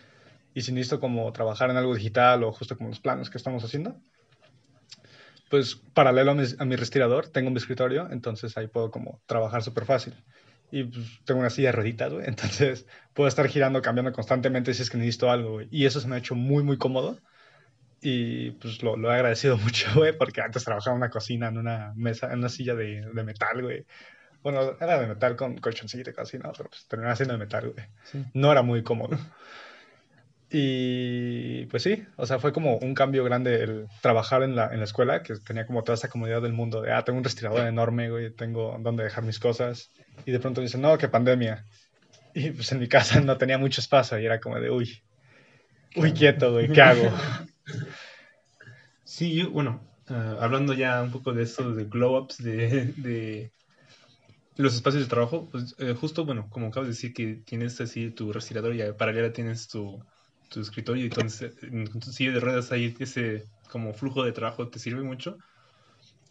Y 0.55 0.63
si 0.63 0.73
necesito 0.73 1.01
como 1.01 1.33
trabajar 1.33 1.71
en 1.71 1.77
algo 1.77 1.95
digital 1.95 2.43
o 2.45 2.53
justo 2.53 2.77
como 2.77 2.91
los 2.91 3.01
planos 3.01 3.31
que 3.31 3.39
estamos 3.39 3.63
haciendo, 3.65 4.01
pues 5.49 5.75
paralelo 5.75 6.31
a 6.31 6.35
mi, 6.35 6.45
a 6.59 6.65
mi 6.65 6.77
respirador, 6.77 7.29
tengo 7.29 7.51
mi 7.51 7.59
escritorio, 7.59 8.09
entonces 8.11 8.57
ahí 8.57 8.69
puedo 8.69 8.91
como 8.91 9.21
trabajar 9.27 9.63
súper 9.63 9.85
fácil. 9.85 10.15
Y 10.71 10.85
pues, 10.85 11.21
tengo 11.25 11.41
una 11.41 11.51
silla 11.51 11.69
de 11.69 11.73
rueditas, 11.73 12.13
güey, 12.13 12.25
entonces 12.29 12.87
puedo 13.15 13.29
estar 13.29 13.49
girando, 13.49 13.83
cambiando 13.83 14.13
constantemente 14.13 14.73
si 14.75 14.83
es 14.83 14.91
que 14.91 14.99
necesito 14.99 15.31
algo, 15.31 15.53
güey. 15.53 15.69
Y 15.71 15.87
eso 15.87 16.01
se 16.01 16.09
me 16.09 16.15
ha 16.15 16.19
hecho 16.19 16.35
muy, 16.35 16.63
muy 16.63 16.79
cómodo. 16.79 17.19
Y 18.03 18.53
pues 18.53 18.83
lo, 18.83 18.97
lo 18.97 19.11
he 19.11 19.15
agradecido 19.15 19.59
mucho, 19.59 19.89
güey, 19.95 20.17
porque 20.17 20.41
antes 20.41 20.65
trabajaba 20.65 20.95
en 20.95 21.03
una 21.03 21.11
cocina, 21.11 21.49
en 21.49 21.59
una 21.59 21.93
mesa, 21.97 22.33
en 22.33 22.39
una 22.39 22.49
silla 22.49 22.75
de, 22.75 23.03
de 23.13 23.25
metal, 23.25 23.63
güey. 23.63 23.85
Bueno, 24.43 24.77
era 24.81 24.99
de 24.99 25.07
metal 25.07 25.37
con 25.37 25.59
colchoncito 25.59 26.11
y 26.11 26.15
así, 26.17 26.39
¿no? 26.39 26.53
Pero 26.57 26.71
pues 26.71 26.87
terminaba 26.87 27.15
siendo 27.15 27.35
de 27.35 27.41
metal, 27.41 27.73
güey. 27.73 27.87
Sí. 28.05 28.25
No 28.33 28.51
era 28.53 28.63
muy 28.63 28.83
cómodo. 28.83 29.19
Y 30.53 31.67
pues 31.67 31.85
sí, 31.85 32.05
o 32.17 32.27
sea, 32.27 32.41
fue 32.41 32.53
como 32.53 32.77
un 32.79 32.93
cambio 32.93 33.23
grande 33.23 33.63
el 33.63 33.87
trabajar 34.01 34.43
en 34.43 34.57
la, 34.57 34.73
en 34.73 34.79
la 34.79 34.85
escuela, 34.85 35.23
que 35.23 35.37
tenía 35.37 35.65
como 35.65 35.85
toda 35.85 35.95
esta 35.95 36.09
comodidad 36.09 36.43
del 36.43 36.53
mundo 36.53 36.83
de, 36.83 36.93
ah, 36.93 37.05
tengo 37.05 37.19
un 37.19 37.25
respirador 37.25 37.67
enorme, 37.69 38.11
güey, 38.11 38.31
tengo 38.31 38.77
donde 38.81 39.05
dejar 39.05 39.23
mis 39.23 39.39
cosas. 39.39 39.93
Y 40.27 40.33
de 40.33 40.41
pronto 40.41 40.61
dicen, 40.61 40.81
no, 40.81 40.99
que 40.99 41.09
pandemia. 41.09 41.65
Y 42.35 42.51
pues 42.51 42.73
en 42.73 42.81
mi 42.81 42.89
casa 42.89 43.21
no 43.21 43.39
tenía 43.39 43.59
mucho 43.59 43.81
espacio 43.81 44.19
y 44.19 44.27
era 44.27 44.41
como 44.41 44.59
de, 44.59 44.71
uy, 44.71 45.01
uy, 45.95 46.13
quieto, 46.13 46.53
güey, 46.53 46.69
¿qué 46.69 46.83
hago? 46.83 47.13
Sí, 49.05 49.35
yo, 49.35 49.51
bueno, 49.51 49.81
ah, 50.09 50.37
hablando 50.41 50.73
ya 50.73 51.01
un 51.01 51.13
poco 51.13 51.33
de 51.33 51.45
eso, 51.45 51.73
de 51.73 51.85
glow-ups, 51.85 52.43
de, 52.43 52.93
de 52.97 53.53
los 54.57 54.75
espacios 54.75 55.05
de 55.05 55.09
trabajo, 55.09 55.49
pues 55.51 55.77
eh, 55.79 55.95
justo, 55.99 56.25
bueno, 56.25 56.49
como 56.51 56.67
acabas 56.67 56.89
de 56.89 56.95
decir 56.95 57.15
que 57.15 57.41
tienes 57.45 57.81
así 57.81 58.11
tu 58.11 58.33
respirador 58.33 58.75
y 58.75 58.83
paralela 58.93 59.33
tienes 59.33 59.69
tu, 59.69 60.05
tu 60.51 60.61
escritorio 60.61 61.05
y 61.05 61.07
entonces 61.07 61.55
en 61.63 61.87
tu 61.87 62.13
silla 62.13 62.33
de 62.33 62.41
ruedas 62.41 62.73
ahí 62.73 62.95
ese 62.99 63.47
como 63.71 63.95
flujo 63.95 64.25
de 64.25 64.33
trabajo 64.33 64.69
te 64.69 64.79
sirve 64.79 65.03
mucho. 65.03 65.39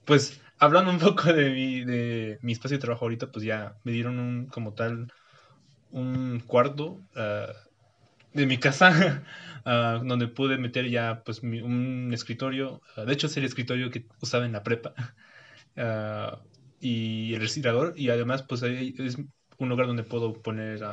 Pues 0.06 0.40
hablando 0.60 0.92
un 0.92 1.00
poco 1.00 1.32
de 1.34 1.50
mi, 1.50 1.84
de 1.86 2.40
mi 2.42 2.52
espacio 2.52 2.78
de 2.78 2.82
trabajo 2.82 3.06
ahorita, 3.06 3.32
pues 3.32 3.46
ya 3.46 3.76
me 3.84 3.92
dieron 3.92 4.20
un, 4.20 4.46
como 4.48 4.74
tal, 4.74 5.12
un 5.92 6.42
cuarto 6.46 7.00
ah, 7.16 7.54
de 8.34 8.46
mi 8.46 8.58
casa 8.58 9.24
ah, 9.66 10.02
donde 10.04 10.28
pude 10.28 10.58
meter 10.58 10.90
ya 10.90 11.24
pues 11.24 11.42
un 11.42 12.12
escritorio. 12.14 12.82
ah, 12.98 13.06
de 13.06 13.14
hecho 13.14 13.28
es 13.28 13.38
el 13.38 13.46
escritorio 13.46 13.90
que 13.90 14.06
usaba 14.22 14.46
en 14.46 14.52
la 14.52 14.64
prepa. 14.64 14.94
y 16.82 17.34
el 17.34 17.42
respirador 17.42 17.94
y 17.96 18.10
además 18.10 18.44
pues 18.44 18.64
ahí 18.64 18.94
es 18.98 19.18
un 19.58 19.70
lugar 19.70 19.88
donde 19.88 20.04
puedo 20.04 20.34
poner 20.34 20.84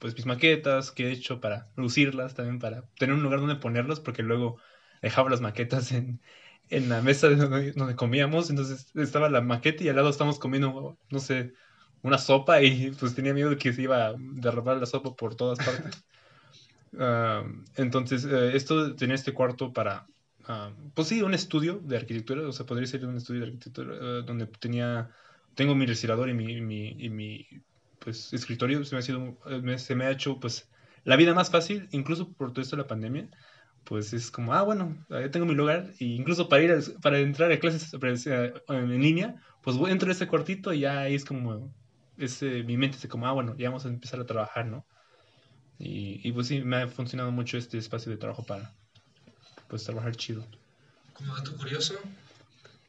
pues 0.00 0.16
mis 0.16 0.26
maquetas 0.26 0.90
que 0.90 1.08
he 1.08 1.12
hecho 1.12 1.40
para 1.40 1.68
lucirlas 1.76 2.34
también 2.34 2.58
para 2.58 2.82
tener 2.98 3.14
un 3.14 3.22
lugar 3.22 3.40
donde 3.40 3.56
ponerlas 3.56 4.00
porque 4.00 4.24
luego 4.24 4.58
dejaba 5.02 5.30
las 5.30 5.40
maquetas 5.40 5.92
en, 5.92 6.20
en 6.68 6.88
la 6.88 7.02
mesa 7.02 7.28
de 7.28 7.36
donde, 7.36 7.72
donde 7.72 7.94
comíamos 7.94 8.50
entonces 8.50 8.90
estaba 8.96 9.30
la 9.30 9.40
maqueta 9.40 9.84
y 9.84 9.88
al 9.88 9.96
lado 9.96 10.10
estábamos 10.10 10.40
comiendo 10.40 10.98
no 11.10 11.20
sé 11.20 11.52
una 12.02 12.18
sopa 12.18 12.62
y 12.62 12.90
pues 12.92 13.14
tenía 13.14 13.34
miedo 13.34 13.50
de 13.50 13.58
que 13.58 13.72
se 13.72 13.82
iba 13.82 14.08
a 14.08 14.14
derramar 14.18 14.78
la 14.78 14.86
sopa 14.86 15.14
por 15.14 15.34
todas 15.34 15.58
partes. 15.58 16.04
Ah, 16.98 17.44
entonces, 17.76 18.24
eh, 18.24 18.56
esto 18.56 18.96
tenía 18.96 19.14
este 19.14 19.32
cuarto 19.32 19.72
para, 19.72 20.08
ah, 20.48 20.72
pues 20.92 21.06
sí, 21.06 21.22
un 21.22 21.34
estudio 21.34 21.78
de 21.78 21.96
arquitectura, 21.96 22.48
o 22.48 22.50
sea, 22.50 22.66
podría 22.66 22.88
ser 22.88 23.06
un 23.06 23.16
estudio 23.16 23.42
de 23.42 23.46
arquitectura 23.46 23.94
eh, 23.94 24.22
donde 24.26 24.48
tenía, 24.48 25.08
tengo 25.54 25.76
mi 25.76 25.86
respirador 25.86 26.28
y 26.28 26.34
mi, 26.34 26.52
y 26.52 26.60
mi, 26.60 26.88
y 26.98 27.08
mi 27.10 27.46
pues, 28.00 28.32
escritorio, 28.32 28.84
se 28.84 28.94
me, 28.94 28.98
ha 28.98 29.02
sido, 29.02 29.38
eh, 29.46 29.78
se 29.78 29.94
me 29.94 30.04
ha 30.06 30.10
hecho, 30.10 30.40
pues, 30.40 30.68
la 31.04 31.16
vida 31.16 31.34
más 31.34 31.50
fácil, 31.50 31.88
incluso 31.92 32.32
por 32.32 32.52
todo 32.52 32.62
esto 32.62 32.76
de 32.76 32.82
la 32.82 32.88
pandemia, 32.88 33.28
pues 33.84 34.12
es 34.12 34.30
como, 34.30 34.52
ah, 34.54 34.62
bueno, 34.62 35.06
ya 35.08 35.30
tengo 35.30 35.46
mi 35.46 35.54
lugar, 35.54 35.92
y 35.98 36.16
incluso 36.16 36.48
para 36.48 36.62
ir, 36.62 36.72
a- 36.72 37.00
para 37.00 37.18
entrar 37.18 37.50
a 37.52 37.58
clases 37.58 37.92
presen- 37.94 38.60
en 38.68 39.00
línea, 39.00 39.36
pues 39.62 39.76
voy, 39.76 39.90
entro 39.90 40.08
a 40.08 40.12
ese 40.12 40.26
cuartito 40.26 40.72
y 40.72 40.80
ya 40.80 41.00
ahí 41.00 41.14
es 41.14 41.24
como, 41.24 41.72
ese, 42.18 42.62
mi 42.64 42.76
mente 42.76 42.98
es 42.98 43.06
como, 43.06 43.26
ah, 43.26 43.32
bueno, 43.32 43.56
ya 43.56 43.68
vamos 43.68 43.86
a 43.86 43.88
empezar 43.88 44.20
a 44.20 44.26
trabajar, 44.26 44.66
¿no? 44.66 44.84
Y, 45.78 46.20
y 46.28 46.32
pues 46.32 46.48
sí, 46.48 46.60
me 46.60 46.76
ha 46.76 46.88
funcionado 46.88 47.30
mucho 47.32 47.56
este 47.56 47.78
espacio 47.78 48.12
de 48.12 48.18
trabajo 48.18 48.44
para, 48.44 48.74
pues, 49.68 49.84
trabajar 49.84 50.14
chido. 50.16 50.44
Como 51.14 51.34
dato 51.34 51.56
curioso, 51.56 51.94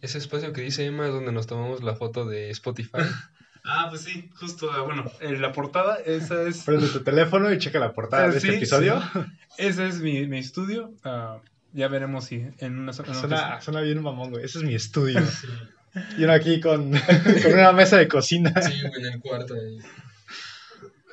ese 0.02 0.18
espacio 0.18 0.52
que 0.52 0.62
dice 0.62 0.86
Emma 0.86 1.08
es 1.08 1.14
donde 1.14 1.32
nos 1.32 1.48
tomamos 1.48 1.84
la 1.84 1.96
foto 1.96 2.26
de 2.26 2.50
Spotify. 2.50 2.92
Ah, 3.64 3.88
pues 3.90 4.02
sí, 4.02 4.30
justo, 4.40 4.72
ah, 4.72 4.82
bueno, 4.82 5.06
en 5.20 5.42
la 5.42 5.52
portada, 5.52 5.98
esa 6.06 6.42
es, 6.44 6.64
Prende 6.66 6.88
tu 6.88 7.04
teléfono 7.04 7.52
y 7.54 7.58
checa 7.60 7.80
la 7.80 7.94
portada 7.94 8.30
de 8.30 8.38
este 8.38 8.50
sí, 8.52 8.56
episodio. 8.58 9.02
ese 9.58 9.88
es 9.88 10.00
mi, 10.00 10.26
mi 10.28 10.40
estudio. 10.40 10.92
ah, 11.04 11.38
ya 11.74 11.88
veremos 11.88 12.26
si 12.26 12.46
en 12.58 12.80
una 12.80 12.92
en 12.92 13.62
Suena, 13.62 13.82
bien 13.82 14.02
mamón, 14.02 14.32
güey. 14.32 14.44
Ese 14.44 14.58
es 14.60 14.64
mi 14.64 14.76
estudio. 14.76 15.20
Y 16.18 16.24
uno 16.24 16.32
aquí 16.32 16.62
con, 16.62 16.92
con 17.44 17.54
una 17.54 17.74
mesa 17.74 17.98
de 17.98 18.08
cocina. 18.08 18.54
Sí, 18.62 18.74
en 18.98 19.06
el 19.08 19.20
cuarto. 19.20 19.56
ahí. 19.56 19.78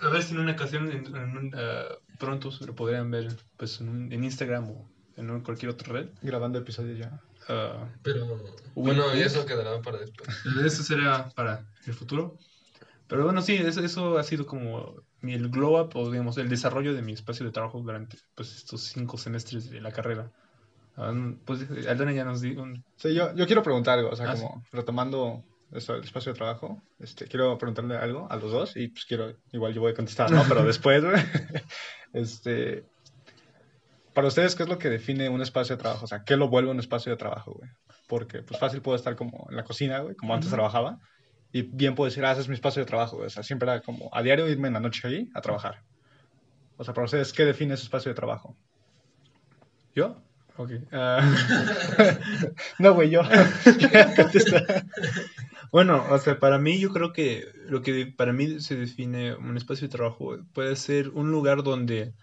A 0.01 0.09
ver 0.09 0.23
si 0.23 0.35
en 0.35 0.39
una 0.41 0.53
ocasión 0.53 0.89
en- 0.93 1.07
en 1.17 1.37
un, 1.37 1.51
ah, 1.57 1.97
pronto 2.21 2.53
se 2.53 2.65
lo 2.65 2.77
podrían 2.77 3.11
ver 3.11 3.27
pues, 3.57 3.81
en, 3.81 3.89
un- 3.89 4.13
en 4.13 4.23
Instagram 4.23 4.71
o 4.71 4.89
en 5.17 5.31
un- 5.31 5.41
cualquier 5.41 5.71
otra 5.73 5.93
red. 5.93 6.07
Grabando 6.23 6.61
episodio 6.61 6.95
ya. 6.95 7.21
Ah, 7.49 7.89
Pero 8.03 8.27
bueno, 8.75 9.17
y 9.17 9.21
eso 9.21 9.47
quedará 9.47 9.81
para 9.81 9.99
después. 9.99 10.29
eso 10.65 10.83
será 10.83 11.29
para 11.31 11.65
el 11.87 11.95
futuro. 11.95 12.39
Pero 13.07 13.25
bueno, 13.25 13.41
sí, 13.41 13.55
eso, 13.55 13.83
eso 13.83 14.19
ha 14.19 14.23
sido 14.23 14.47
como 14.47 14.95
mi, 15.23 15.33
el 15.33 15.49
glow 15.49 15.81
up 15.81 15.93
o 15.95 16.11
digamos 16.11 16.37
el 16.37 16.49
desarrollo 16.49 16.95
de 16.95 17.03
mi 17.03 17.13
espacio 17.13 17.47
de 17.47 17.53
trabajo 17.53 17.81
durante 17.81 18.19
pues, 18.35 18.55
estos 18.55 18.83
cinco 18.83 19.17
semestres 19.17 19.71
de 19.71 19.81
la 19.81 19.91
carrera. 19.93 20.31
Ah, 20.97 21.15
pues 21.45 21.67
Aldana 21.89 22.13
ya 22.13 22.25
nos 22.25 22.41
dio 22.41 22.63
un... 22.63 22.85
Sí, 22.97 23.15
yo, 23.15 23.35
yo 23.35 23.47
quiero 23.47 23.63
preguntar 23.63 23.99
algo, 23.99 24.11
o 24.11 24.17
sea, 24.17 24.31
Ah, 24.31 24.35
como 24.35 24.63
retomando 24.73 25.43
eso, 25.73 25.95
el 25.95 26.03
espacio 26.05 26.33
de 26.33 26.37
trabajo, 26.39 26.83
este, 26.99 27.27
quiero 27.27 27.57
preguntarle 27.57 27.97
algo 27.97 28.27
a 28.31 28.37
los 28.37 28.51
dos 28.51 28.77
y 28.77 28.89
pues 28.89 29.05
quiero, 29.05 29.35
igual 29.53 29.73
yo 29.73 29.81
voy 29.81 29.93
a 29.93 29.95
contestar, 29.95 30.31
¿no? 30.31 30.43
Pero 30.49 30.65
después, 30.65 31.05
güey, 31.05 31.15
este, 32.13 32.85
para 34.19 34.27
ustedes, 34.27 34.57
¿qué 34.57 34.65
es 34.65 34.69
lo 34.69 34.79
que 34.79 34.91
define 34.91 35.29
un 35.29 35.41
espacio 35.43 35.77
de 35.77 35.81
trabajo? 35.81 36.05
O 36.05 36.09
sea, 36.09 36.25
¿qué 36.25 36.37
lo 36.37 36.49
vuelve 36.49 36.73
un 36.73 36.81
espacio 36.81 37.13
de 37.13 37.17
trabajo, 37.17 37.53
güey? 37.53 37.71
Porque, 38.09 38.43
pues 38.43 38.59
fácil 38.59 38.83
puedo 38.83 38.97
estar 38.97 39.15
como 39.15 39.47
en 39.49 39.55
la 39.55 39.63
cocina, 39.63 40.01
güey, 40.01 40.17
como 40.17 40.35
antes 40.35 40.51
trabajaba, 40.51 40.99
y 41.53 41.63
bien 41.63 41.95
puedo 41.95 42.11
decir, 42.11 42.25
ah, 42.25 42.33
ese 42.33 42.41
es 42.41 42.49
mi 42.49 42.55
espacio 42.55 42.83
de 42.83 42.87
trabajo, 42.87 43.15
güey. 43.15 43.29
O 43.29 43.31
sea, 43.31 43.45
siempre 43.45 43.71
era 43.71 43.81
como 43.81 44.11
a 44.13 44.21
diario 44.21 44.49
irme 44.49 44.67
en 44.67 44.75
la 44.75 44.81
noche 44.81 45.07
ahí 45.07 45.31
a 45.35 45.41
trabajar. 45.41 45.85
O 46.79 46.83
sea, 46.83 46.95
para 46.95 47.05
ustedes, 47.05 47.33
¿qué 47.33 47.45
define 47.45 47.75
ese 47.75 47.85
espacio 47.85 48.09
de 48.09 48.17
trabajo? 48.17 48.57
¿Yo? 49.95 50.21
Ok. 50.57 50.73
ah, 50.91 51.21
No, 52.81 52.95
güey, 52.95 53.11
yo. 53.11 53.23
Bueno, 55.71 56.05
o 56.11 56.19
sea, 56.19 56.41
para 56.41 56.59
mí 56.59 56.81
yo 56.81 56.91
creo 56.93 57.13
que 57.13 57.47
lo 57.67 57.83
que 57.83 58.07
para 58.07 58.33
mí 58.33 58.59
se 58.59 58.75
define 58.75 59.37
un 59.37 59.57
espacio 59.57 59.87
de 59.87 59.93
trabajo 59.93 60.39
puede 60.55 60.75
ser 60.75 61.11
un 61.11 61.31
lugar 61.31 61.63
donde 61.63 62.15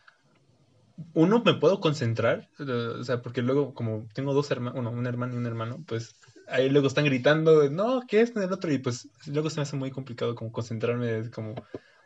uno 1.14 1.42
me 1.44 1.56
puedo 1.56 1.80
concentrar, 1.80 2.50
eh, 2.60 2.64
o 3.00 3.04
sea, 3.04 3.22
porque 3.22 3.42
luego 3.42 3.74
como 3.74 4.08
tengo 4.14 4.34
dos 4.34 4.50
hermanos, 4.52 4.80
uno, 4.80 4.92
un 4.92 5.06
hermano 5.08 5.34
y 5.34 5.38
un 5.38 5.46
hermano, 5.46 5.84
pues 5.88 6.16
ahí 6.48 6.70
luego 6.70 6.88
están 6.88 7.06
gritando, 7.06 7.70
no, 7.70 8.02
¿qué 8.08 8.22
es 8.22 8.36
el 8.36 8.52
otro? 8.52 8.72
Y 8.72 8.78
pues 8.80 9.10
luego 9.28 9.50
se 9.50 9.58
me 9.58 9.64
hace 9.64 9.76
muy 9.76 9.92
complicado 9.92 10.36
como 10.36 10.52
concentrarme 10.52 11.30
como 11.32 11.56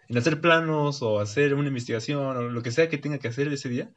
en 0.07 0.17
hacer 0.17 0.41
planos 0.41 1.01
o 1.01 1.19
hacer 1.19 1.53
una 1.53 1.67
investigación 1.67 2.37
o 2.37 2.49
lo 2.49 2.63
que 2.63 2.71
sea 2.71 2.89
que 2.89 2.97
tenga 2.97 3.19
que 3.19 3.27
hacer 3.27 3.47
ese 3.53 3.69
día. 3.69 3.91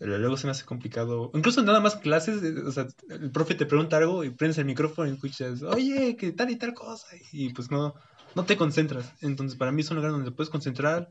Luego 0.00 0.36
se 0.36 0.46
me 0.46 0.52
hace 0.52 0.64
complicado. 0.64 1.32
Incluso 1.34 1.60
nada 1.62 1.80
más 1.80 1.96
clases, 1.96 2.40
eh, 2.44 2.62
o 2.64 2.70
sea, 2.70 2.86
el 3.10 3.32
profe 3.32 3.56
te 3.56 3.66
pregunta 3.66 3.96
algo 3.96 4.22
y 4.22 4.30
prendes 4.30 4.58
el 4.58 4.64
micrófono 4.64 5.08
y 5.08 5.14
escuchas, 5.14 5.62
oye, 5.62 6.16
que 6.16 6.30
tal 6.30 6.50
y 6.50 6.56
tal 6.56 6.72
cosa. 6.72 7.08
Y 7.32 7.52
pues 7.52 7.70
no, 7.72 7.94
no 8.36 8.44
te 8.44 8.56
concentras. 8.56 9.12
Entonces, 9.20 9.58
para 9.58 9.72
mí 9.72 9.80
es 9.82 9.90
un 9.90 9.96
lugar 9.96 10.12
donde 10.12 10.30
puedes 10.30 10.50
concentrar, 10.50 11.08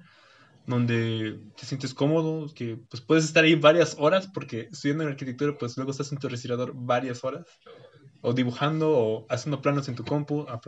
donde 0.67 1.39
te 1.57 1.65
sientes 1.65 1.93
cómodo, 1.93 2.53
que 2.53 2.77
pues 2.89 3.01
puedes 3.01 3.23
estar 3.23 3.45
ahí 3.45 3.55
varias 3.55 3.95
horas, 3.97 4.27
porque 4.27 4.67
estudiando 4.71 5.05
en 5.05 5.09
arquitectura, 5.09 5.57
pues 5.57 5.77
luego 5.77 5.91
estás 5.91 6.11
en 6.11 6.19
tu 6.19 6.27
respirador 6.27 6.73
varias 6.75 7.23
horas, 7.23 7.47
o 8.21 8.33
dibujando, 8.33 8.91
o 8.91 9.25
haciendo 9.29 9.61
planos 9.61 9.87
en 9.87 9.95
tu 9.95 10.03
compu. 10.03 10.45
Ah. 10.49 10.59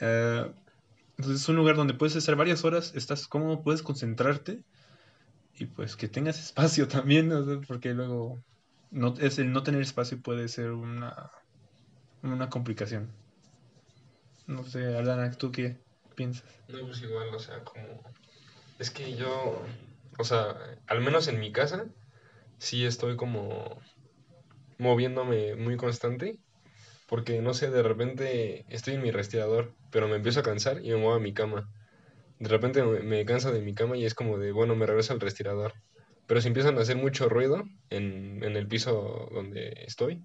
Eh, 0.00 0.52
entonces, 1.16 1.42
es 1.42 1.48
un 1.48 1.56
lugar 1.56 1.76
donde 1.76 1.94
puedes 1.94 2.16
estar 2.16 2.34
varias 2.34 2.64
horas, 2.64 2.92
estás 2.96 3.28
cómodo, 3.28 3.62
puedes 3.62 3.82
concentrarte 3.82 4.64
y 5.54 5.66
pues 5.66 5.94
que 5.94 6.08
tengas 6.08 6.40
espacio 6.44 6.88
también, 6.88 7.28
¿no? 7.28 7.60
Porque 7.68 7.94
luego 7.94 8.42
no, 8.90 9.14
es 9.18 9.38
el 9.38 9.52
no 9.52 9.62
tener 9.62 9.80
espacio 9.80 10.20
puede 10.20 10.48
ser 10.48 10.72
una, 10.72 11.30
una 12.24 12.50
complicación. 12.50 13.12
No 14.48 14.64
sé, 14.64 14.96
Aldana, 14.96 15.30
¿tú 15.30 15.52
qué 15.52 15.78
piensas? 16.16 16.50
No, 16.68 16.80
pues 16.80 17.00
igual, 17.02 17.32
o 17.32 17.38
sea, 17.38 17.62
como... 17.62 18.02
Es 18.80 18.90
que 18.90 19.14
yo, 19.14 19.62
o 20.18 20.24
sea, 20.24 20.56
al 20.86 21.02
menos 21.02 21.28
en 21.28 21.38
mi 21.38 21.52
casa, 21.52 21.84
sí 22.56 22.86
estoy 22.86 23.14
como 23.14 23.78
moviéndome 24.78 25.54
muy 25.54 25.76
constante, 25.76 26.38
porque 27.06 27.42
no 27.42 27.52
sé, 27.52 27.70
de 27.70 27.82
repente 27.82 28.64
estoy 28.70 28.94
en 28.94 29.02
mi 29.02 29.10
respirador, 29.10 29.74
pero 29.90 30.08
me 30.08 30.16
empiezo 30.16 30.40
a 30.40 30.44
cansar 30.44 30.82
y 30.82 30.88
me 30.88 30.96
muevo 30.96 31.14
a 31.14 31.20
mi 31.20 31.34
cama. 31.34 31.70
De 32.38 32.48
repente 32.48 32.82
me, 32.82 33.26
canso 33.26 33.52
de 33.52 33.60
mi 33.60 33.74
cama 33.74 33.98
y 33.98 34.06
es 34.06 34.14
como 34.14 34.38
de, 34.38 34.50
bueno, 34.50 34.74
me 34.76 34.86
regreso 34.86 35.12
al 35.12 35.20
respirador. 35.20 35.74
Pero 36.26 36.40
si 36.40 36.48
empiezan 36.48 36.78
a 36.78 36.80
hacer 36.80 36.96
mucho 36.96 37.28
ruido 37.28 37.64
en, 37.90 38.42
en 38.42 38.56
el 38.56 38.66
piso 38.66 39.28
donde 39.30 39.74
estoy, 39.86 40.24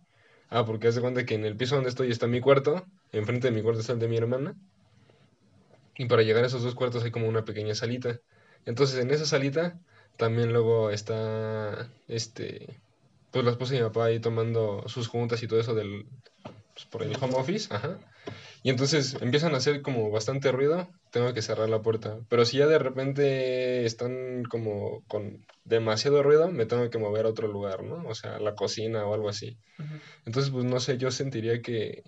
ah, 0.50 0.66
porque 0.66 0.88
haz 0.88 0.96
de 0.96 1.02
cuenta 1.02 1.26
que 1.26 1.36
en 1.36 1.44
el 1.44 1.58
piso 1.58 1.76
donde 1.76 1.90
estoy 1.90 2.10
está 2.10 2.26
mi 2.28 2.40
cuarto, 2.40 2.86
enfrente 3.12 3.50
de 3.50 3.54
mi 3.54 3.62
cuarto 3.62 3.82
está 3.82 3.92
el 3.92 4.00
de 4.00 4.08
mi 4.08 4.16
hermana, 4.16 4.56
y 5.98 6.06
para 6.06 6.24
llegar 6.24 6.44
a 6.44 6.48
esos 6.48 6.64
dos 6.64 6.76
cuartos 6.76 7.04
hay 7.04 7.12
como 7.12 7.28
una 7.28 7.46
pequeña 7.46 7.76
salita. 7.76 8.20
Entonces 8.66 9.00
en 9.00 9.12
esa 9.12 9.26
salita 9.26 9.80
también 10.18 10.54
luego 10.54 10.90
está, 10.92 11.90
este, 12.08 12.80
pues 13.32 13.46
la 13.46 13.52
esposa 13.52 13.76
y 13.76 13.78
mi 13.78 13.84
papá 13.84 14.06
ahí 14.06 14.20
tomando 14.20 14.84
sus 14.88 15.08
juntas 15.08 15.44
y 15.44 15.48
todo 15.48 15.60
eso 15.60 15.76
del, 15.76 16.06
pues, 16.74 16.86
por 16.90 17.04
el 17.04 17.16
home 17.20 17.36
office, 17.36 17.74
ajá. 17.74 18.00
Y 18.64 18.70
entonces 18.70 19.16
empiezan 19.22 19.54
a 19.54 19.58
hacer 19.58 19.82
como 19.82 20.10
bastante 20.10 20.52
ruido, 20.52 20.90
tengo 21.12 21.34
que 21.34 21.44
cerrar 21.44 21.70
la 21.70 21.82
puerta. 21.82 22.18
Pero 22.30 22.46
si 22.46 22.58
ya 22.58 22.66
de 22.66 22.80
repente 22.80 23.86
están 23.86 24.44
como 24.46 25.04
con 25.08 25.46
demasiado 25.66 26.24
ruido, 26.24 26.50
me 26.50 26.66
tengo 26.66 26.90
que 26.90 26.98
mover 26.98 27.26
a 27.26 27.30
otro 27.30 27.48
lugar, 27.48 27.84
¿no? 27.84 28.08
O 28.08 28.16
sea, 28.16 28.38
a 28.38 28.40
la 28.40 28.56
cocina 28.56 29.06
o 29.06 29.14
algo 29.14 29.30
así. 29.30 29.58
Entonces, 30.26 30.52
pues 30.52 30.66
no 30.66 30.80
sé, 30.80 30.98
yo 30.98 31.12
sentiría 31.12 31.62
que 31.62 32.02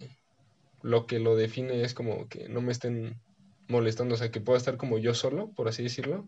lo 0.82 1.06
que 1.06 1.20
lo 1.20 1.36
define 1.36 1.84
es 1.84 1.94
como 1.94 2.28
que 2.28 2.50
no 2.50 2.62
me 2.62 2.72
estén 2.72 3.22
molestando, 3.68 4.16
o 4.16 4.18
sea, 4.18 4.32
que 4.32 4.42
pueda 4.42 4.58
estar 4.58 4.78
como 4.78 4.98
yo 4.98 5.14
solo, 5.14 5.52
por 5.56 5.68
así 5.68 5.84
decirlo. 5.84 6.28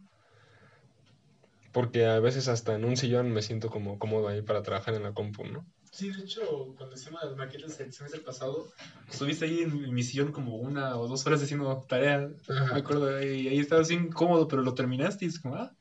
Porque 1.72 2.06
a 2.06 2.20
veces 2.20 2.48
hasta 2.48 2.76
en 2.76 2.86
un 2.86 2.98
sillón 2.98 3.32
me 3.32 3.42
siento 3.42 3.70
como 3.70 4.00
cómodo 4.00 4.28
ahí 4.28 4.42
para 4.42 4.64
trabajar 4.64 4.96
en 4.96 5.04
la 5.04 5.14
compu, 5.14 5.46
¿no? 5.46 5.66
Sí, 5.92 6.12
de 6.12 6.24
hecho, 6.24 6.74
cuando 6.78 6.96
hicimos 6.96 7.24
las 7.24 7.36
maquetas 7.36 7.80
el 7.80 7.92
semestre 7.92 8.22
pasado, 8.22 8.72
estuviste 9.10 9.46
ahí 9.46 9.62
en 9.62 9.94
mi 9.94 10.04
sillón 10.04 10.32
como 10.32 10.56
una 10.56 10.98
o 10.98 11.08
dos 11.08 11.26
horas 11.26 11.42
haciendo 11.42 11.84
tarea. 11.88 12.30
Ajá. 12.48 12.74
Me 12.74 12.80
acuerdo, 12.80 13.22
y 13.22 13.48
ahí 13.48 13.60
estabas 13.60 13.90
bien 13.90 14.10
cómodo, 14.10 14.48
pero 14.48 14.62
lo 14.62 14.74
terminaste 14.74 15.26
y 15.26 15.30
es 15.30 15.40
como, 15.40 15.56
ah, 15.56 15.72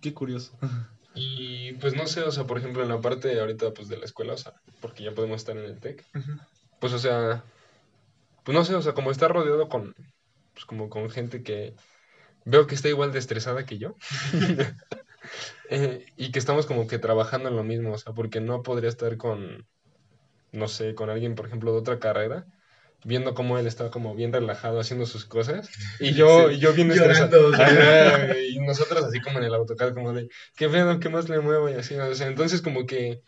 qué 0.00 0.14
curioso. 0.14 0.58
Y 1.14 1.72
pues 1.74 1.94
no 1.94 2.06
sé, 2.06 2.22
o 2.22 2.30
sea, 2.30 2.44
por 2.44 2.58
ejemplo, 2.58 2.82
en 2.82 2.88
la 2.88 3.00
parte 3.00 3.38
ahorita 3.40 3.72
pues 3.72 3.88
de 3.88 3.98
la 3.98 4.04
escuela, 4.04 4.34
o 4.34 4.38
sea, 4.38 4.54
porque 4.80 5.04
ya 5.04 5.12
podemos 5.12 5.40
estar 5.40 5.56
en 5.56 5.64
el 5.64 5.78
TEC, 5.78 6.04
pues 6.80 6.92
o 6.92 6.98
sea, 6.98 7.44
pues 8.44 8.56
no 8.56 8.64
sé, 8.64 8.74
o 8.74 8.82
sea, 8.82 8.94
como 8.94 9.10
está 9.10 9.28
rodeado 9.28 9.68
con, 9.68 9.94
pues 10.54 10.64
como 10.64 10.88
con 10.88 11.10
gente 11.10 11.42
que 11.42 11.74
veo 12.44 12.66
que 12.66 12.74
está 12.74 12.88
igual 12.88 13.12
de 13.12 13.18
estresada 13.18 13.66
que 13.66 13.78
yo. 13.78 13.96
Eh, 15.70 16.06
y 16.16 16.30
que 16.30 16.38
estamos 16.38 16.66
como 16.66 16.86
que 16.86 16.98
trabajando 16.98 17.48
en 17.48 17.56
lo 17.56 17.62
mismo, 17.62 17.92
o 17.92 17.98
sea, 17.98 18.14
porque 18.14 18.40
no 18.40 18.62
podría 18.62 18.88
estar 18.88 19.16
con, 19.18 19.66
no 20.52 20.68
sé, 20.68 20.94
con 20.94 21.10
alguien, 21.10 21.34
por 21.34 21.46
ejemplo, 21.46 21.72
de 21.72 21.78
otra 21.78 21.98
carrera, 21.98 22.46
viendo 23.04 23.34
cómo 23.34 23.58
él 23.58 23.66
está 23.66 23.90
como 23.90 24.14
bien 24.14 24.32
relajado 24.32 24.80
haciendo 24.80 25.04
sus 25.04 25.26
cosas, 25.26 25.68
y 26.00 26.14
yo, 26.14 26.48
Sí, 26.48 26.54
y 26.54 26.58
yo 26.58 26.72
bien 26.72 26.90
llorando, 26.90 27.50
estresado. 27.50 28.22
Ajá, 28.22 28.38
y 28.38 28.58
nosotros 28.60 29.04
así 29.04 29.20
como 29.20 29.38
en 29.38 29.44
el 29.44 29.54
AutoCAD, 29.54 29.94
como 29.94 30.12
de, 30.14 30.28
¿qué 30.56 30.68
pedo? 30.68 30.98
¿Qué 31.00 31.08
más 31.10 31.28
le 31.28 31.40
muevo? 31.40 31.68
Y 31.68 31.74
así, 31.74 31.94
o 31.96 32.14
sea, 32.14 32.28
entonces 32.28 32.62
como 32.62 32.86
que 32.86 33.20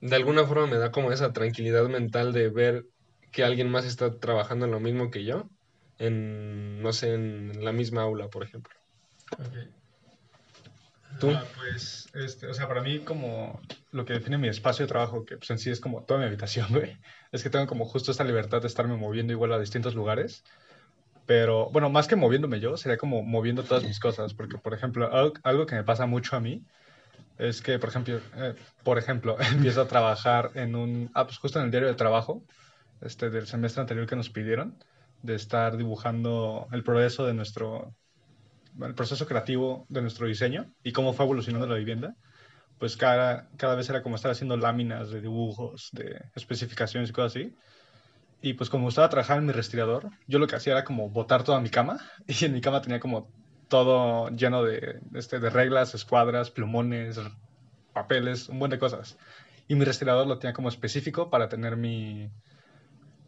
de 0.00 0.16
alguna 0.16 0.44
forma 0.44 0.66
me 0.66 0.78
da 0.78 0.90
como 0.90 1.12
esa 1.12 1.32
tranquilidad 1.32 1.88
mental 1.88 2.32
de 2.32 2.48
ver 2.48 2.86
que 3.30 3.44
alguien 3.44 3.70
más 3.70 3.86
está 3.86 4.18
trabajando 4.18 4.66
en 4.66 4.72
lo 4.72 4.80
mismo 4.80 5.10
que 5.10 5.24
yo 5.24 5.48
en, 5.98 6.82
no 6.82 6.92
sé, 6.92 7.14
en 7.14 7.64
la 7.64 7.72
misma 7.72 8.02
aula, 8.02 8.28
por 8.28 8.42
ejemplo. 8.42 8.74
¿Tú? 11.20 11.30
Ah, 11.30 11.44
pues, 11.56 12.08
este, 12.14 12.46
o 12.48 12.54
sea, 12.54 12.66
para 12.66 12.82
mí 12.82 13.00
como 13.00 13.60
lo 13.92 14.04
que 14.04 14.14
define 14.14 14.38
mi 14.38 14.48
espacio 14.48 14.84
de 14.84 14.88
trabajo, 14.88 15.24
que 15.24 15.36
pues 15.36 15.48
en 15.50 15.58
sí 15.58 15.70
es 15.70 15.80
como 15.80 16.02
toda 16.02 16.20
mi 16.20 16.26
habitación, 16.26 16.66
güey, 16.70 16.96
es 17.32 17.42
que 17.42 17.50
tengo 17.50 17.66
como 17.66 17.84
justo 17.84 18.10
esta 18.10 18.24
libertad 18.24 18.60
de 18.60 18.66
estarme 18.66 18.96
moviendo 18.96 19.32
igual 19.32 19.52
a 19.52 19.58
distintos 19.58 19.94
lugares. 19.94 20.44
Pero, 21.26 21.70
bueno, 21.70 21.88
más 21.88 22.06
que 22.06 22.16
moviéndome 22.16 22.60
yo, 22.60 22.76
sería 22.76 22.98
como 22.98 23.22
moviendo 23.22 23.62
todas 23.62 23.82
mis 23.84 23.98
cosas. 23.98 24.34
Porque, 24.34 24.58
por 24.58 24.74
ejemplo, 24.74 25.10
algo, 25.42 25.66
que 25.66 25.74
me 25.74 25.84
pasa 25.84 26.06
mucho 26.06 26.36
a 26.36 26.40
mí 26.40 26.62
es 27.38 27.62
que, 27.62 27.78
por 27.78 27.88
ejemplo, 27.88 28.20
eh, 28.36 28.54
por 28.82 28.98
ejemplo, 28.98 29.36
empiezo 29.52 29.80
a 29.80 29.88
trabajar 29.88 30.50
en 30.54 30.74
un, 30.74 31.10
ah, 31.14 31.24
pues 31.24 31.38
justo 31.38 31.58
en 31.58 31.66
el 31.66 31.70
diario 31.70 31.88
de 31.88 31.94
trabajo, 31.94 32.44
este, 33.00 33.30
del 33.30 33.46
semestre 33.46 33.80
anterior 33.80 34.06
que 34.06 34.16
nos 34.16 34.28
pidieron, 34.28 34.76
de 35.24 35.34
estar 35.34 35.76
dibujando 35.78 36.68
el 36.70 36.84
progreso 36.84 37.24
de 37.24 37.32
nuestro, 37.32 37.94
el 38.80 38.94
proceso 38.94 39.26
creativo 39.26 39.86
de 39.88 40.02
nuestro 40.02 40.26
diseño 40.26 40.66
y 40.82 40.92
cómo 40.92 41.14
fue 41.14 41.24
evolucionando 41.24 41.66
la 41.66 41.76
vivienda, 41.76 42.14
pues 42.78 42.98
cada, 42.98 43.48
cada 43.56 43.74
vez 43.74 43.88
era 43.88 44.02
como 44.02 44.16
estar 44.16 44.30
haciendo 44.30 44.56
láminas 44.58 45.10
de 45.10 45.22
dibujos, 45.22 45.88
de 45.92 46.20
especificaciones 46.34 47.08
y 47.08 47.12
cosas 47.14 47.36
así. 47.36 47.56
Y 48.42 48.52
pues 48.52 48.68
como 48.68 48.82
me 48.82 48.88
gustaba 48.88 49.08
trabajar 49.08 49.38
en 49.38 49.46
mi 49.46 49.52
respirador, 49.52 50.10
yo 50.26 50.38
lo 50.38 50.46
que 50.46 50.56
hacía 50.56 50.74
era 50.74 50.84
como 50.84 51.08
botar 51.08 51.42
toda 51.42 51.58
mi 51.60 51.70
cama 51.70 51.98
y 52.26 52.44
en 52.44 52.52
mi 52.52 52.60
cama 52.60 52.82
tenía 52.82 53.00
como 53.00 53.30
todo 53.68 54.28
lleno 54.28 54.62
de, 54.62 55.00
este, 55.14 55.40
de 55.40 55.48
reglas, 55.48 55.94
escuadras, 55.94 56.50
plumones, 56.50 57.18
papeles, 57.94 58.50
un 58.50 58.58
buen 58.58 58.70
de 58.70 58.78
cosas. 58.78 59.16
Y 59.68 59.74
mi 59.74 59.86
respirador 59.86 60.26
lo 60.26 60.38
tenía 60.38 60.52
como 60.52 60.68
específico 60.68 61.30
para 61.30 61.48
tener 61.48 61.78
mi, 61.78 62.30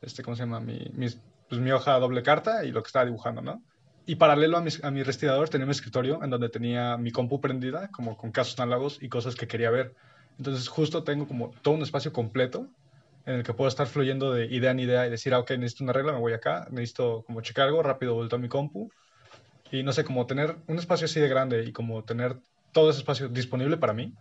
este, 0.03 0.23
¿cómo 0.23 0.37
se 0.37 0.43
llama? 0.43 0.61
Mi, 0.61 0.91
mi, 0.93 1.09
pues, 1.49 1.61
mi 1.61 1.73
hoja 1.73 1.99
doble 1.99 2.23
carta 2.23 2.65
y 2.65 2.73
lo 2.73 2.83
que 2.83 2.88
estaba 2.88 3.05
dibujando, 3.05 3.43
¿no? 3.43 3.62
Y 4.07 4.17
paralelo 4.17 4.57
a 4.57 4.61
mi, 4.61 4.71
a 4.83 4.91
mi 4.91 5.03
respirador 5.03 5.49
tenía 5.49 5.67
mi 5.67 5.73
escritorio 5.73 6.23
en 6.23 6.31
donde 6.31 6.49
tenía 6.49 6.97
mi 6.97 7.11
compu 7.11 7.41
prendida, 7.41 7.88
como 7.88 8.17
con 8.17 8.31
casos 8.31 8.59
análogos 8.61 8.99
y 9.03 9.09
cosas 9.09 9.35
que 9.35 9.49
quería 9.49 9.71
ver. 9.71 9.95
Entonces 10.38 10.69
justo 10.69 11.03
tengo 11.03 11.26
como 11.26 11.50
todo 11.62 11.75
un 11.75 11.83
espacio 11.83 12.12
completo 12.12 12.69
en 13.26 13.35
el 13.35 13.43
que 13.43 13.53
puedo 13.53 13.69
estar 13.69 13.88
fluyendo 13.88 14.33
de 14.33 14.47
idea 14.47 14.71
en 14.71 14.79
idea 14.79 15.07
y 15.07 15.11
decir, 15.11 15.35
ah, 15.35 15.41
ok, 15.41 15.50
necesito 15.53 15.83
una 15.83 15.93
regla, 15.93 16.12
me 16.12 16.21
voy 16.21 16.33
acá, 16.33 16.69
necesito 16.71 17.25
como 17.26 17.41
checar 17.41 17.67
algo, 17.67 17.83
rápido 17.83 18.15
vuelto 18.15 18.37
a 18.37 18.38
mi 18.38 18.49
compu. 18.49 18.88
Y 19.73 19.83
no 19.83 19.93
sé, 19.93 20.05
como 20.05 20.26
tener 20.26 20.57
un 20.69 20.79
espacio 20.79 21.07
así 21.07 21.19
de 21.19 21.29
grande 21.29 21.65
y 21.65 21.73
como 21.73 22.05
tener 22.05 22.38
todo 22.71 22.91
ese 22.91 23.00
espacio 23.00 23.29
disponible 23.29 23.76
para 23.76 23.93
mí, 23.93 24.15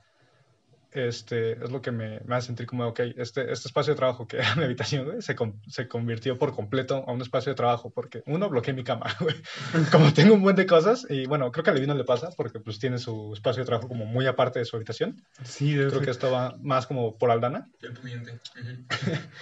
este, 0.95 1.63
es 1.63 1.71
lo 1.71 1.81
que 1.81 1.91
me, 1.91 2.21
me 2.25 2.35
hace 2.35 2.47
sentir 2.47 2.65
como, 2.65 2.87
ok, 2.87 2.99
este, 3.17 3.51
este 3.51 3.67
espacio 3.67 3.93
de 3.93 3.97
trabajo 3.97 4.27
que 4.27 4.37
era 4.37 4.55
mi 4.55 4.63
habitación, 4.63 5.21
se, 5.21 5.35
se, 5.67 5.87
convirtió 5.87 6.37
por 6.37 6.55
completo 6.55 7.03
a 7.07 7.11
un 7.11 7.21
espacio 7.21 7.51
de 7.51 7.55
trabajo, 7.55 7.89
porque 7.89 8.23
uno, 8.25 8.49
bloqueé 8.49 8.73
mi 8.73 8.83
cama, 8.83 9.15
güey. 9.19 9.35
Como 9.91 10.13
tengo 10.13 10.33
un 10.33 10.41
buen 10.41 10.55
de 10.55 10.65
cosas, 10.65 11.05
y 11.09 11.25
bueno, 11.25 11.51
creo 11.51 11.63
que 11.63 11.69
a 11.71 11.73
Levino 11.73 11.93
le 11.93 12.03
pasa, 12.03 12.29
porque 12.35 12.59
pues 12.59 12.79
tiene 12.79 12.97
su 12.97 13.33
espacio 13.33 13.63
de 13.63 13.67
trabajo 13.67 13.87
como 13.87 14.05
muy 14.05 14.25
aparte 14.25 14.59
de 14.59 14.65
su 14.65 14.75
habitación. 14.75 15.23
Sí, 15.43 15.73
Creo 15.75 16.01
que 16.01 16.11
esto 16.11 16.31
va 16.31 16.55
más 16.61 16.87
como 16.87 17.17
por 17.17 17.31
Aldana. 17.31 17.69
El 17.81 17.93
pudiente. 17.93 18.39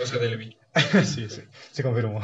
O 0.01 0.05
sea, 0.05 0.19
de 0.19 0.29
Levi. 0.29 0.57
sí, 1.03 1.29
sí, 1.29 1.43
se 1.71 1.83
confirmó. 1.83 2.21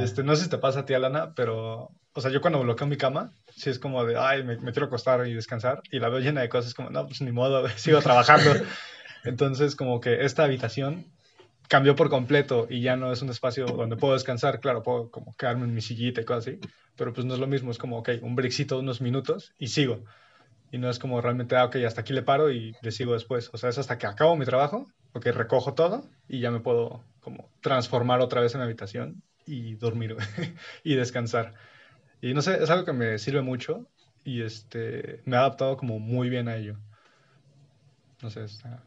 Este, 0.00 0.22
no 0.22 0.34
sé 0.34 0.44
si 0.44 0.50
te 0.50 0.58
pasa 0.58 0.80
a 0.80 0.86
ti, 0.86 0.94
Alana, 0.94 1.34
pero, 1.34 1.90
o 2.12 2.20
sea, 2.20 2.30
yo 2.30 2.40
cuando 2.40 2.60
bloqueo 2.60 2.86
mi 2.86 2.96
cama, 2.96 3.32
sí 3.58 3.70
es 3.70 3.78
como 3.78 4.04
de, 4.04 4.16
ay, 4.16 4.42
me, 4.44 4.56
quiero 4.58 4.86
acostar 4.86 5.26
y 5.26 5.34
descansar, 5.34 5.82
y 5.90 5.98
la 5.98 6.08
veo 6.08 6.20
llena 6.20 6.40
de 6.40 6.48
cosas, 6.48 6.74
como, 6.74 6.90
no, 6.90 7.06
pues 7.06 7.20
ni 7.20 7.32
modo, 7.32 7.68
sigo 7.76 8.00
trabajando. 8.00 8.52
Entonces, 9.24 9.76
como 9.76 10.00
que 10.00 10.24
esta 10.24 10.44
habitación 10.44 11.06
cambió 11.68 11.94
por 11.94 12.08
completo 12.08 12.66
y 12.70 12.80
ya 12.80 12.96
no 12.96 13.12
es 13.12 13.20
un 13.20 13.28
espacio 13.28 13.66
donde 13.66 13.96
puedo 13.96 14.14
descansar, 14.14 14.60
claro, 14.60 14.82
puedo 14.82 15.10
como 15.10 15.34
quedarme 15.36 15.64
en 15.64 15.74
mi 15.74 15.82
sillita 15.82 16.20
y 16.20 16.24
cosas 16.24 16.46
así, 16.46 16.60
pero 16.96 17.12
pues 17.12 17.26
no 17.26 17.34
es 17.34 17.40
lo 17.40 17.46
mismo, 17.46 17.70
es 17.70 17.78
como, 17.78 17.98
ok, 17.98 18.10
un 18.22 18.34
brexito 18.34 18.78
unos 18.78 19.00
minutos 19.00 19.52
y 19.58 19.68
sigo. 19.68 20.04
Y 20.70 20.78
no 20.78 20.90
es 20.90 20.98
como 20.98 21.20
realmente, 21.20 21.56
ah, 21.56 21.64
ok, 21.64 21.76
hasta 21.86 22.02
aquí 22.02 22.12
le 22.12 22.22
paro 22.22 22.50
y 22.50 22.76
le 22.82 22.92
sigo 22.92 23.14
después. 23.14 23.50
O 23.52 23.58
sea, 23.58 23.70
es 23.70 23.78
hasta 23.78 23.96
que 23.96 24.06
acabo 24.06 24.36
mi 24.36 24.44
trabajo, 24.44 24.86
ok, 25.12 25.26
recojo 25.26 25.74
todo 25.74 26.04
y 26.28 26.40
ya 26.40 26.50
me 26.50 26.60
puedo 26.60 27.04
como 27.20 27.50
transformar 27.60 28.20
otra 28.20 28.40
vez 28.40 28.54
en 28.54 28.60
mi 28.60 28.64
habitación 28.64 29.22
y 29.46 29.74
dormir 29.74 30.16
y 30.84 30.94
descansar. 30.94 31.54
Y 32.20 32.34
no 32.34 32.42
sé, 32.42 32.62
es 32.62 32.70
algo 32.70 32.84
que 32.84 32.92
me 32.92 33.18
sirve 33.18 33.42
mucho 33.42 33.86
y 34.24 34.42
este, 34.42 35.22
me 35.24 35.36
ha 35.36 35.40
adaptado 35.40 35.76
como 35.76 35.98
muy 35.98 36.28
bien 36.28 36.48
a 36.48 36.56
ello. 36.56 36.76
No 38.22 38.30
sé, 38.30 38.44
está... 38.44 38.82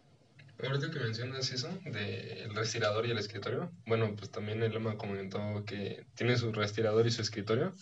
Ahorita 0.64 0.92
que 0.92 1.00
mencionas 1.00 1.52
eso 1.52 1.70
del 1.86 2.54
respirador 2.54 3.08
y 3.08 3.12
el 3.12 3.18
escritorio, 3.18 3.72
bueno, 3.88 4.14
pues 4.16 4.30
también 4.30 4.62
él 4.62 4.80
me 4.80 4.96
comentó 4.96 5.66
que 5.66 6.06
tiene 6.14 6.38
su 6.38 6.52
respirador 6.52 7.08
y 7.08 7.12
su 7.12 7.24
escritorio. 7.24 7.74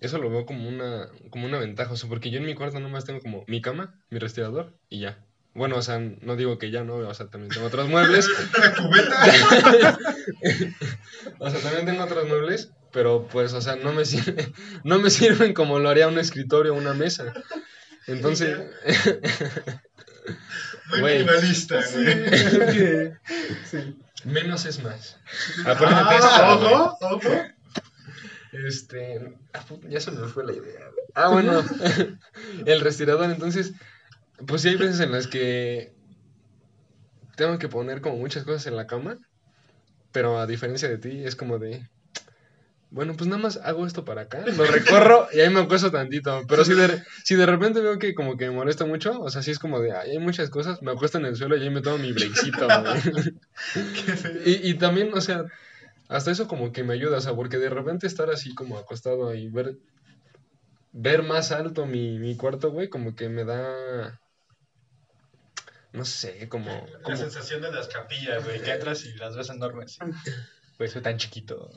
Eso 0.00 0.18
lo 0.18 0.30
veo 0.30 0.46
como 0.46 0.68
una, 0.68 1.10
como 1.30 1.46
una 1.46 1.58
ventaja, 1.58 1.92
o 1.92 1.96
sea, 1.96 2.08
porque 2.08 2.30
yo 2.30 2.38
en 2.38 2.46
mi 2.46 2.54
cuarto 2.54 2.80
nomás 2.80 3.04
tengo 3.04 3.20
como 3.20 3.44
mi 3.46 3.60
cama, 3.60 4.00
mi 4.08 4.18
respirador 4.18 4.72
y 4.88 5.00
ya. 5.00 5.22
Bueno, 5.52 5.76
o 5.76 5.82
sea, 5.82 5.98
no 5.98 6.36
digo 6.36 6.56
que 6.56 6.70
ya 6.70 6.84
no, 6.84 6.96
o 6.96 7.14
sea, 7.14 7.28
también 7.28 7.52
tengo 7.52 7.66
otros 7.66 7.88
muebles. 7.88 8.26
o 11.38 11.50
sea, 11.50 11.60
también 11.60 11.84
tengo 11.84 12.04
otros 12.04 12.26
muebles, 12.28 12.72
pero 12.98 13.28
pues, 13.28 13.52
o 13.52 13.60
sea, 13.60 13.76
no 13.76 13.92
me, 13.92 14.04
sirve, 14.04 14.52
no 14.82 14.98
me 14.98 15.08
sirven 15.08 15.54
como 15.54 15.78
lo 15.78 15.88
haría 15.88 16.08
un 16.08 16.18
escritorio 16.18 16.74
o 16.74 16.76
una 16.76 16.94
mesa. 16.94 17.32
Entonces... 18.08 18.58
Muy 21.00 21.12
minimalista, 21.12 21.80
güey. 21.92 23.12
Sí. 23.70 23.96
Menos 24.24 24.66
es 24.66 24.82
más. 24.82 25.16
Ah, 25.64 26.56
ojo, 26.58 26.98
ojo. 27.02 27.28
Este, 28.66 29.32
ya 29.88 30.00
se 30.00 30.10
me 30.10 30.26
fue 30.26 30.44
la 30.44 30.54
idea. 30.54 30.90
Ah, 31.14 31.28
bueno, 31.28 31.62
el 32.66 32.80
respirador, 32.80 33.30
entonces, 33.30 33.74
pues 34.44 34.62
sí 34.62 34.70
hay 34.70 34.76
veces 34.76 34.98
en 34.98 35.12
las 35.12 35.28
que 35.28 35.92
tengo 37.36 37.60
que 37.60 37.68
poner 37.68 38.00
como 38.00 38.16
muchas 38.16 38.42
cosas 38.42 38.66
en 38.66 38.74
la 38.74 38.88
cama, 38.88 39.18
pero 40.10 40.40
a 40.40 40.48
diferencia 40.48 40.88
de 40.88 40.98
ti 40.98 41.22
es 41.24 41.36
como 41.36 41.60
de, 41.60 41.86
bueno, 42.90 43.14
pues 43.16 43.28
nada 43.28 43.42
más 43.42 43.58
hago 43.58 43.86
esto 43.86 44.04
para 44.04 44.22
acá, 44.22 44.44
lo 44.46 44.64
recorro 44.64 45.28
y 45.32 45.40
ahí 45.40 45.50
me 45.50 45.60
acuesto 45.60 45.90
tantito. 45.90 46.42
Pero 46.48 46.64
si 46.64 46.74
de, 46.74 47.02
si 47.22 47.34
de 47.34 47.44
repente 47.44 47.80
veo 47.80 47.98
que 47.98 48.14
como 48.14 48.36
que 48.36 48.46
me 48.46 48.56
molesta 48.56 48.86
mucho, 48.86 49.20
o 49.20 49.30
sea, 49.30 49.42
sí 49.42 49.50
es 49.50 49.58
como 49.58 49.80
de, 49.80 49.92
hay 49.92 50.18
muchas 50.18 50.48
cosas, 50.48 50.80
me 50.80 50.92
acuesto 50.92 51.18
en 51.18 51.26
el 51.26 51.36
suelo 51.36 51.56
y 51.56 51.62
ahí 51.62 51.70
me 51.70 51.82
tomo 51.82 51.98
mi 51.98 52.12
breakcito, 52.12 52.66
y, 54.46 54.70
y 54.70 54.74
también, 54.74 55.10
o 55.12 55.20
sea, 55.20 55.44
hasta 56.08 56.30
eso 56.30 56.48
como 56.48 56.72
que 56.72 56.82
me 56.82 56.94
ayuda, 56.94 57.18
o 57.18 57.20
sea, 57.20 57.34
porque 57.34 57.58
de 57.58 57.68
repente 57.68 58.06
estar 58.06 58.30
así 58.30 58.54
como 58.54 58.78
acostado 58.78 59.34
y 59.34 59.48
ver, 59.48 59.76
ver 60.92 61.22
más 61.22 61.52
alto 61.52 61.84
mi, 61.84 62.18
mi 62.18 62.36
cuarto, 62.36 62.70
güey, 62.70 62.88
como 62.88 63.14
que 63.14 63.28
me 63.28 63.44
da... 63.44 64.18
No 65.92 66.04
sé, 66.04 66.48
como... 66.48 66.86
La 67.06 67.16
sensación 67.16 67.60
de 67.60 67.72
las 67.72 67.88
capillas, 67.88 68.44
güey, 68.44 68.62
que 68.62 68.72
entras 68.72 69.04
y 69.04 69.14
las 69.14 69.36
ves 69.36 69.50
enormes. 69.50 69.98
Pues 70.78 70.92
soy 70.92 71.02
tan 71.02 71.18
chiquito. 71.18 71.70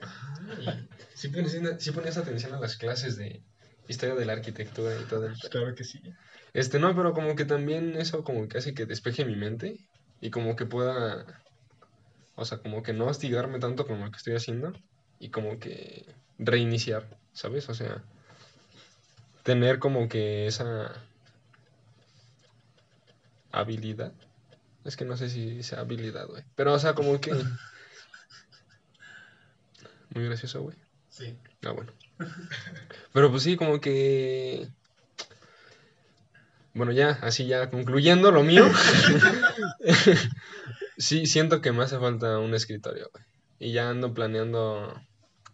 ¿Sí 1.14 1.28
pones, 1.28 2.16
atención 2.16 2.54
a 2.54 2.58
las 2.58 2.76
clases 2.76 3.16
de 3.18 3.42
historia 3.86 4.14
de 4.14 4.24
la 4.24 4.32
arquitectura 4.32 4.98
y 4.98 5.04
todo 5.04 5.26
pues 5.26 5.48
Claro 5.50 5.74
que 5.74 5.84
sí. 5.84 6.00
Este, 6.54 6.78
no, 6.78 6.96
pero 6.96 7.12
como 7.12 7.36
que 7.36 7.44
también 7.44 7.96
eso 7.96 8.24
como 8.24 8.48
que 8.48 8.58
hace 8.58 8.72
que 8.72 8.86
despeje 8.86 9.26
mi 9.26 9.36
mente 9.36 9.76
y 10.22 10.30
como 10.30 10.56
que 10.56 10.64
pueda, 10.64 11.26
o 12.34 12.44
sea, 12.46 12.58
como 12.58 12.82
que 12.82 12.94
no 12.94 13.06
hostigarme 13.06 13.58
tanto 13.58 13.86
con 13.86 14.00
lo 14.00 14.10
que 14.10 14.16
estoy 14.16 14.34
haciendo 14.34 14.72
y 15.18 15.28
como 15.28 15.58
que 15.58 16.06
reiniciar, 16.38 17.18
¿sabes? 17.34 17.68
O 17.68 17.74
sea, 17.74 18.02
tener 19.42 19.78
como 19.78 20.08
que 20.08 20.46
esa 20.46 20.94
habilidad. 23.52 24.14
Es 24.84 24.96
que 24.96 25.04
no 25.04 25.18
sé 25.18 25.28
si 25.28 25.62
sea 25.62 25.80
habilidad, 25.80 26.26
güey. 26.26 26.42
Pero, 26.56 26.72
o 26.72 26.78
sea, 26.78 26.94
como 26.94 27.20
que 27.20 27.32
muy 30.14 30.24
gracioso, 30.24 30.62
güey. 30.62 30.76
Sí. 31.08 31.36
Ah, 31.64 31.72
bueno. 31.72 31.92
Pero 33.12 33.30
pues 33.30 33.42
sí, 33.42 33.56
como 33.56 33.80
que... 33.80 34.68
Bueno, 36.72 36.92
ya, 36.92 37.18
así 37.22 37.46
ya 37.46 37.68
concluyendo 37.68 38.30
lo 38.30 38.44
mío. 38.44 38.64
sí, 40.98 41.26
siento 41.26 41.60
que 41.60 41.72
me 41.72 41.82
hace 41.82 41.98
falta 41.98 42.38
un 42.38 42.54
escritorio, 42.54 43.10
güey. 43.12 43.24
Y 43.58 43.72
ya 43.72 43.90
ando 43.90 44.14
planeando 44.14 44.94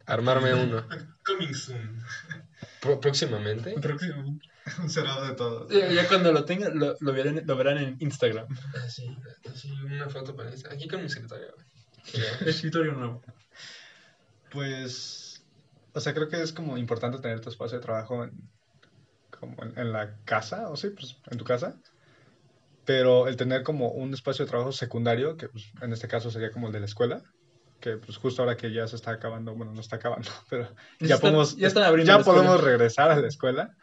armarme 0.04 0.54
uno. 0.54 0.86
Coming 1.24 1.54
soon. 1.54 2.02
próximamente. 3.00 3.74
Próximamente. 3.80 4.46
Un 4.82 4.90
cerrado 4.90 5.26
de 5.26 5.34
todo. 5.34 5.68
Ya, 5.68 6.08
cuando 6.08 6.32
lo 6.32 6.44
tengan, 6.44 6.76
lo, 6.78 6.96
lo, 6.98 7.12
verán, 7.12 7.42
lo 7.46 7.56
verán 7.56 7.78
en 7.78 7.96
Instagram. 8.00 8.46
Ah, 8.74 8.88
sí, 8.88 9.16
sí, 9.54 9.70
una 9.70 10.08
foto 10.08 10.34
para 10.34 10.50
Instagram. 10.50 10.76
Aquí 10.76 10.88
con 10.88 11.00
mi 11.00 11.06
escritorio, 11.06 11.54
güey. 11.54 12.48
Escritorio 12.48 12.92
nuevo. 12.92 13.22
Pues, 14.50 15.44
o 15.92 16.00
sea, 16.00 16.14
creo 16.14 16.28
que 16.28 16.42
es 16.42 16.52
como 16.52 16.76
importante 16.78 17.18
tener 17.18 17.40
tu 17.40 17.48
espacio 17.48 17.78
de 17.78 17.85
trabajo 17.85 18.24
en, 18.24 18.32
como 19.38 19.56
en, 19.62 19.92
la 19.92 20.16
casa, 20.24 20.68
o 20.68 20.76
sí, 20.76 20.90
pues 20.90 21.18
en 21.30 21.38
tu 21.38 21.44
casa. 21.44 21.80
Pero 22.85 23.26
el 23.26 23.37
tener 23.37 23.62
como 23.62 23.90
un 23.90 24.14
espacio 24.14 24.44
de 24.44 24.50
trabajo 24.50 24.72
secundario, 24.72 25.37
que 25.37 25.48
pues, 25.48 25.72
en 25.80 25.92
este 25.92 26.09
caso 26.09 26.30
sería 26.30 26.52
como 26.52 26.68
el 26.68 26.72
de 26.72 26.80
la 26.80 26.87
escuela, 26.87 27.22
que 27.80 27.96
pues 27.96 28.16
justo 28.16 28.42
ahora 28.42 28.56
que 28.56 28.72
ya 28.72 28.87
se 28.87 28.96
está 28.96 29.11
acabando, 29.11 29.54
bueno, 29.54 29.72
no 29.72 29.80
está 29.80 29.96
acabando, 29.96 30.30
pero 30.50 30.68
Ya 31.00 31.18
podemos, 31.18 31.56
ya 31.56 31.68
ya 32.04 32.18
podemos 32.20 32.62
regresar 32.62 33.11
a 33.11 33.16
la 33.16 33.26
escuela. 33.26 33.74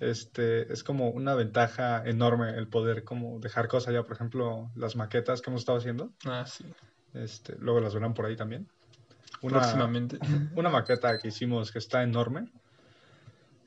Este, 0.00 0.70
es 0.72 0.84
como 0.84 1.08
una 1.08 1.34
ventaja 1.34 2.02
enorme 2.04 2.50
el 2.50 2.68
poder 2.68 3.02
como 3.02 3.40
dejar 3.40 3.66
cosas 3.66 3.94
ya, 3.94 4.02
por 4.02 4.12
ejemplo, 4.14 4.70
las 4.74 4.94
maquetas 4.94 5.40
que 5.40 5.50
hemos 5.50 5.62
estado 5.62 5.78
haciendo, 5.78 6.12
Ah, 6.26 6.44
sí. 6.46 6.66
este, 7.14 7.56
luego 7.58 7.80
las 7.80 7.94
verán 7.94 8.12
por 8.12 8.26
ahí 8.26 8.36
también. 8.36 8.68
Una, 9.42 9.60
Próximamente. 9.60 10.18
una 10.54 10.70
maqueta 10.70 11.18
que 11.18 11.28
hicimos 11.28 11.72
que 11.72 11.78
está 11.78 12.02
enorme. 12.02 12.48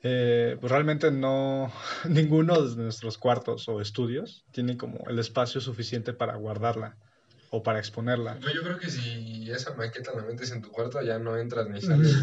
Eh, 0.02 0.56
pues 0.60 0.72
realmente 0.72 1.10
no, 1.10 1.70
ninguno 2.08 2.60
de 2.62 2.82
nuestros 2.82 3.18
cuartos 3.18 3.68
o 3.68 3.80
estudios 3.80 4.44
tiene 4.50 4.76
como 4.76 5.04
el 5.08 5.18
espacio 5.18 5.60
suficiente 5.60 6.12
para 6.12 6.36
guardarla 6.36 6.96
o 7.50 7.62
para 7.62 7.78
exponerla. 7.78 8.38
Yo 8.40 8.62
creo 8.62 8.78
que 8.78 8.88
si 8.88 9.50
esa 9.50 9.74
maqueta 9.74 10.12
la 10.14 10.22
metes 10.22 10.52
en 10.52 10.62
tu 10.62 10.70
cuarto, 10.70 11.02
ya 11.02 11.18
no 11.18 11.36
entras 11.36 11.68
ni 11.68 11.80
sales. 11.82 12.16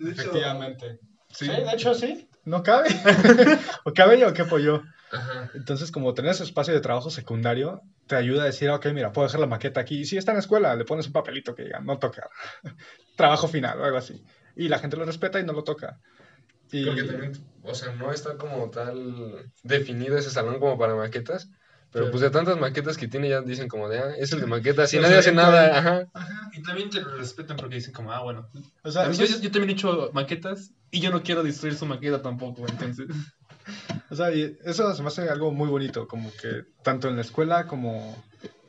Efectivamente. 0.00 0.98
Sí. 1.30 1.46
Sí, 1.46 1.48
de 1.48 1.72
hecho 1.72 1.94
sí. 1.94 2.28
No 2.44 2.62
cabe. 2.62 2.88
o 3.84 3.92
cabe 3.92 4.24
o 4.24 4.32
qué 4.32 4.44
pollo. 4.44 4.82
Ajá. 5.12 5.50
Entonces, 5.54 5.92
como 5.92 6.14
tener 6.14 6.30
ese 6.32 6.44
espacio 6.44 6.72
de 6.74 6.80
trabajo 6.80 7.10
secundario, 7.10 7.82
te 8.06 8.16
ayuda 8.16 8.42
a 8.42 8.46
decir, 8.46 8.70
ok, 8.70 8.86
mira, 8.94 9.12
puedo 9.12 9.26
dejar 9.28 9.40
la 9.40 9.46
maqueta 9.46 9.80
aquí. 9.80 10.00
Y 10.00 10.04
si 10.06 10.16
está 10.16 10.32
en 10.32 10.36
la 10.36 10.40
escuela, 10.40 10.74
le 10.74 10.84
pones 10.84 11.06
un 11.06 11.12
papelito 11.12 11.54
que 11.54 11.64
diga, 11.64 11.80
no 11.80 11.98
tocar. 11.98 12.28
trabajo 13.16 13.48
final 13.48 13.80
o 13.80 13.84
algo 13.84 13.98
así. 13.98 14.24
Y 14.56 14.68
la 14.68 14.78
gente 14.78 14.96
lo 14.96 15.04
respeta 15.04 15.38
y 15.40 15.44
no 15.44 15.52
lo 15.52 15.64
toca. 15.64 15.98
Y... 16.70 16.82
Creo 16.84 16.94
que 16.96 17.04
también, 17.04 17.32
o 17.62 17.74
sea, 17.74 17.92
no 17.94 18.10
está 18.12 18.36
como 18.36 18.70
tal 18.70 19.50
definido 19.62 20.16
ese 20.16 20.30
salón 20.30 20.58
como 20.58 20.78
para 20.78 20.94
maquetas. 20.94 21.48
Pero 21.90 22.04
Claro. 22.06 22.10
pues 22.12 22.22
de 22.22 22.30
tantas 22.30 22.58
maquetas 22.58 22.96
que 22.96 23.06
tiene 23.06 23.28
ya 23.28 23.42
dicen 23.42 23.68
como 23.68 23.86
de, 23.90 23.98
ah, 23.98 24.14
es 24.16 24.32
el 24.32 24.40
de 24.40 24.46
maquetas 24.46 24.94
y 24.94 24.96
nadie 24.96 25.10
sea, 25.10 25.18
hace 25.18 25.32
nada, 25.32 25.78
ajá. 25.78 26.06
Ajá, 26.14 26.50
y 26.54 26.62
también 26.62 26.88
te 26.88 27.02
lo 27.02 27.14
respetan 27.18 27.58
porque 27.58 27.74
dicen 27.74 27.92
como, 27.92 28.10
ah, 28.12 28.22
bueno. 28.22 28.48
O 28.82 28.90
sea, 28.90 29.06
mí- 29.10 29.16
yo, 29.18 29.26
yo 29.26 29.50
también 29.50 29.68
he 29.68 29.72
hecho 29.74 30.10
maquetas 30.14 30.70
y 30.90 31.00
yo 31.00 31.10
no 31.10 31.22
quiero 31.22 31.42
destruir 31.42 31.74
su 31.74 31.84
maqueta 31.84 32.22
tampoco, 32.22 32.66
entonces. 32.66 33.08
O 34.12 34.14
sea, 34.14 34.30
y 34.30 34.58
eso 34.66 34.94
se 34.94 35.00
me 35.00 35.08
hace 35.08 35.30
algo 35.30 35.52
muy 35.52 35.70
bonito, 35.70 36.06
como 36.06 36.30
que 36.32 36.66
tanto 36.82 37.08
en 37.08 37.16
la 37.16 37.22
escuela 37.22 37.66
como, 37.66 38.14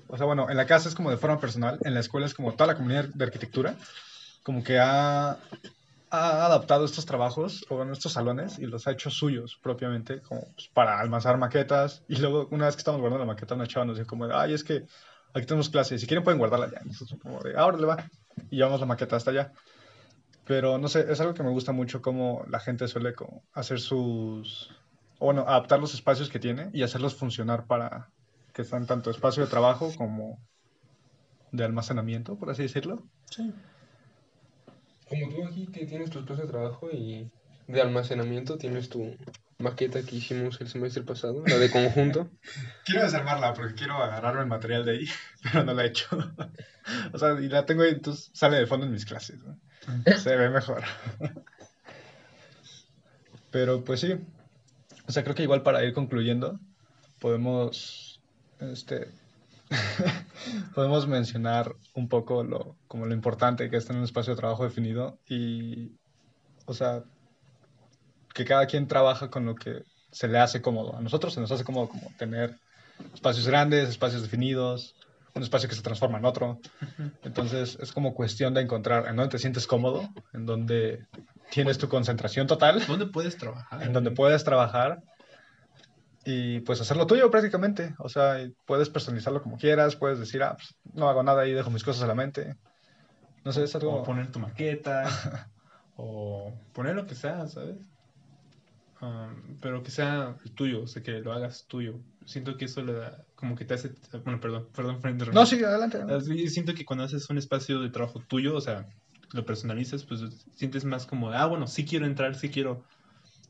o 0.08 0.15
sea, 0.15 0.25
bueno, 0.25 0.49
en 0.49 0.56
la 0.56 0.65
casa 0.65 0.88
es 0.88 0.95
como 0.95 1.12
de 1.12 1.17
forma 1.17 1.38
personal, 1.38 1.79
en 1.84 1.93
la 1.93 1.99
escuela 1.99 2.25
es 2.25 2.34
como 2.34 2.53
toda 2.53 2.67
la 2.67 2.75
comunidad 2.75 3.10
de 3.13 3.25
arquitectura, 3.25 3.75
como 4.41 4.63
que 4.63 4.79
ha, 4.79 5.32
ha 5.32 6.45
adaptado 6.45 6.86
estos 6.86 7.06
trabajos 7.06 7.65
o 7.67 7.75
bueno, 7.75 7.91
estos 7.91 8.13
salones 8.13 8.58
y 8.58 8.67
los 8.67 8.88
ha 8.88 8.91
hecho 8.91 9.10
suyos 9.10 9.60
propiamente, 9.62 10.21
como 10.21 10.45
pues, 10.56 10.69
para 10.73 10.97
almacenar 10.97 11.38
maquetas. 11.38 12.03
Y 12.08 12.15
luego, 12.15 12.47
una 12.51 12.67
vez 12.67 12.75
que 12.75 12.79
estamos 12.79 13.01
guardando 13.01 13.25
la 13.25 13.34
maqueta, 13.34 13.56
una 13.56 13.67
chava 13.67 13.86
nos 13.86 13.97
dijo 13.97 14.08
como 14.08 14.23
ay, 14.34 14.53
es 14.53 14.63
que 14.63 14.86
aquí 15.34 15.45
tenemos 15.45 15.67
clases, 15.67 15.99
si 15.99 16.08
quieren 16.08 16.23
pueden 16.23 16.39
guardarla 16.39 16.71
ya. 16.71 16.79
Y 16.86 16.88
nosotros 16.88 17.19
como 17.21 17.41
de, 17.41 17.58
ahora 17.58 17.77
le 17.77 17.86
va. 17.86 18.10
Y 18.49 18.56
llevamos 18.56 18.79
la 18.79 18.86
maqueta 18.86 19.17
hasta 19.17 19.32
allá. 19.32 19.51
Pero 20.45 20.77
no 20.77 20.88
sé, 20.88 21.06
es 21.12 21.19
algo 21.19 21.34
que 21.34 21.43
me 21.43 21.49
gusta 21.49 21.73
mucho 21.73 22.01
cómo 22.01 22.45
la 22.47 22.62
gente 22.62 22.88
suele 22.88 23.13
como 23.13 23.43
hacer 23.53 23.82
sus, 23.82 24.69
o 25.24 25.28
bueno, 25.28 25.46
adaptar 25.48 25.80
los 25.80 25.94
espacios 25.94 26.28
que 26.28 26.38
tiene 26.38 26.70
y 26.74 26.84
hacerlos 26.84 27.16
funcionar 27.16 27.66
para 27.66 28.10
que 28.54 28.66
sean 28.66 28.86
tanto 28.86 29.10
espacio 29.10 29.46
de 29.46 29.50
trabajo 29.50 29.90
como 29.96 30.38
de 31.54 31.64
almacenamiento, 31.64 32.38
por 32.38 32.50
así 32.50 32.64
decirlo. 32.64 33.08
Como 35.08 35.30
tú 35.30 35.46
aquí 35.46 35.68
que 35.68 35.86
tienes 35.86 36.10
tu 36.10 36.20
espacio 36.20 36.44
de 36.44 36.52
trabajo 36.52 36.92
y 36.92 37.32
de 37.68 37.82
almacenamiento, 37.82 38.58
tienes 38.58 38.90
tu 38.90 39.16
maqueta 39.60 40.04
que 40.04 40.18
hicimos 40.18 40.60
el 40.60 40.68
semestre 40.68 41.04
pasado, 41.04 41.42
la 41.48 41.58
de 41.58 41.72
conjunto. 41.72 42.30
Quiero 42.86 43.04
desarmarla 43.04 43.54
porque 43.54 43.76
quiero 43.76 44.04
agarrarme 44.04 44.42
el 44.42 44.48
material 44.48 44.84
de 44.84 44.92
ahí, 44.92 45.06
pero 45.42 45.64
no 45.64 45.74
la 45.74 45.86
he 45.86 45.88
hecho. 45.88 46.06
o 47.14 47.18
sea, 47.18 47.40
y 47.40 47.48
la 47.48 47.66
tengo 47.66 47.84
ahí, 47.84 47.92
entonces 47.92 48.30
sale 48.34 48.58
de 48.58 48.68
fondo 48.68 48.88
en 48.88 48.92
mis 48.92 49.06
clases. 49.06 49.40
¿no? 49.42 49.58
Se 50.18 50.36
ve 50.36 50.50
mejor. 50.50 50.84
pero 53.52 53.86
pues 53.86 54.02
sí. 54.02 54.18
O 55.08 55.12
sea, 55.12 55.24
creo 55.24 55.36
que 55.36 55.44
igual 55.44 55.63
para 55.63 55.84
ir 55.84 55.94
concluyendo, 55.94 56.60
podemos, 57.20 58.22
este, 58.60 59.12
podemos 60.76 61.08
mencionar 61.08 61.76
un 61.94 62.08
poco 62.08 62.44
lo, 62.44 62.76
como 62.88 63.06
lo 63.06 63.13
importante 63.13 63.70
que 63.70 63.78
es 63.78 63.86
tener 63.86 64.00
un 64.00 64.06
espacio 64.06 64.34
de 64.34 64.39
trabajo 64.39 64.63
definido 64.63 65.20
y, 65.28 65.92
o 66.66 66.74
sea, 66.74 67.04
que 68.34 68.46
cada 68.46 68.66
quien 68.66 68.88
trabaja 68.88 69.30
con 69.30 69.46
lo 69.46 69.56
que 69.56 69.84
se 70.12 70.28
le 70.28 70.39
hace 70.39 70.62
cómodo. 70.62 70.96
A 70.96 71.02
nosotros 71.02 71.34
se 71.34 71.42
nos 71.42 71.52
hace 71.52 71.63
cómodo 71.63 71.89
como 71.89 72.12
tener 72.18 72.60
espacios 73.13 73.48
grandes, 73.48 73.89
espacios 73.89 74.22
definidos, 74.22 74.96
un 75.36 75.44
espacio 75.44 75.68
que 75.68 75.76
se 75.76 75.82
transforma 75.82 76.20
en 76.20 76.26
otro. 76.26 76.60
Entonces 77.24 77.78
es 77.82 77.92
como 77.92 78.13
cuestión 78.13 78.54
de 78.54 78.62
encontrar 78.62 79.08
en 79.08 79.16
dónde 79.16 79.32
te 79.32 79.39
sientes 79.39 79.68
cómodo, 79.68 80.08
en 80.34 80.46
donde 80.46 81.08
tienes 81.54 81.78
tu 81.78 81.88
concentración 81.88 82.48
total, 82.48 82.84
¿Dónde 82.88 83.06
puedes 83.06 83.38
trabajar? 83.38 83.84
en 83.84 83.94
donde 83.94 84.10
puedes 84.10 84.44
trabajar 84.44 85.04
y 86.26 86.62
pues 86.62 86.82
hacerlo 86.82 87.06
tuyo 87.06 87.30
prácticamente. 87.30 87.94
O 88.00 88.10
sea, 88.10 88.38
puedes 88.66 88.89
personalizarlo 88.89 89.44
como 89.44 89.58
quieras, 89.58 89.96
puedes 89.96 90.20
decir, 90.20 90.42
ah, 90.42 90.56
pues, 90.56 90.76
no 90.94 91.10
hago 91.10 91.22
nada 91.22 91.46
y 91.46 91.52
dejo 91.52 91.70
mis 91.70 91.84
cosas 91.84 92.04
a 92.04 92.08
la 92.08 92.16
mente. 92.16 92.56
No 93.44 93.52
sé, 93.52 93.63
es 93.63 93.76
algo... 93.76 93.98
O 93.98 94.04
poner 94.04 94.32
tu 94.32 94.39
maqueta. 94.39 95.04
o 95.96 96.54
poner 96.74 96.96
lo 96.96 97.06
que 97.06 97.16
sea, 97.16 97.46
¿sabes? 97.48 97.78
Um, 99.02 99.58
pero 99.62 99.84
que 99.84 99.92
sea 99.92 100.38
el 100.46 100.52
tuyo, 100.54 100.84
o 100.84 100.88
sea, 100.88 101.04
que 101.04 101.20
lo 101.20 101.34
hagas 101.34 101.66
tuyo. 101.68 102.00
Siento 102.26 102.56
que 102.56 102.66
eso 102.66 102.82
le 102.82 102.94
da, 102.94 103.26
como 103.36 103.56
que 103.56 103.66
te 103.66 103.74
hace, 103.74 103.92
bueno, 104.24 104.39
perdón, 104.39 104.70
perdón 104.74 104.96
interrumpir. 104.96 105.34
No, 105.34 105.46
sí, 105.46 105.62
adelante. 105.62 106.00
Siento 106.50 106.74
que 106.74 106.86
cuando 106.86 107.04
haces 107.04 107.30
un 107.30 107.38
espacio 107.38 107.82
de 107.82 107.89
trabajo 107.89 108.22
tuyo, 108.26 108.56
o 108.56 108.62
sea, 108.62 108.88
lo 109.34 109.46
personalizas, 109.46 110.04
pues 110.04 110.22
sientes 110.56 110.86
más 110.86 111.06
como, 111.06 111.30
ah, 111.32 111.46
bueno, 111.46 111.67
sí 111.67 111.86
quiero 111.86 112.06
entrar, 112.06 112.36
sí 112.36 112.50
quiero 112.50 112.84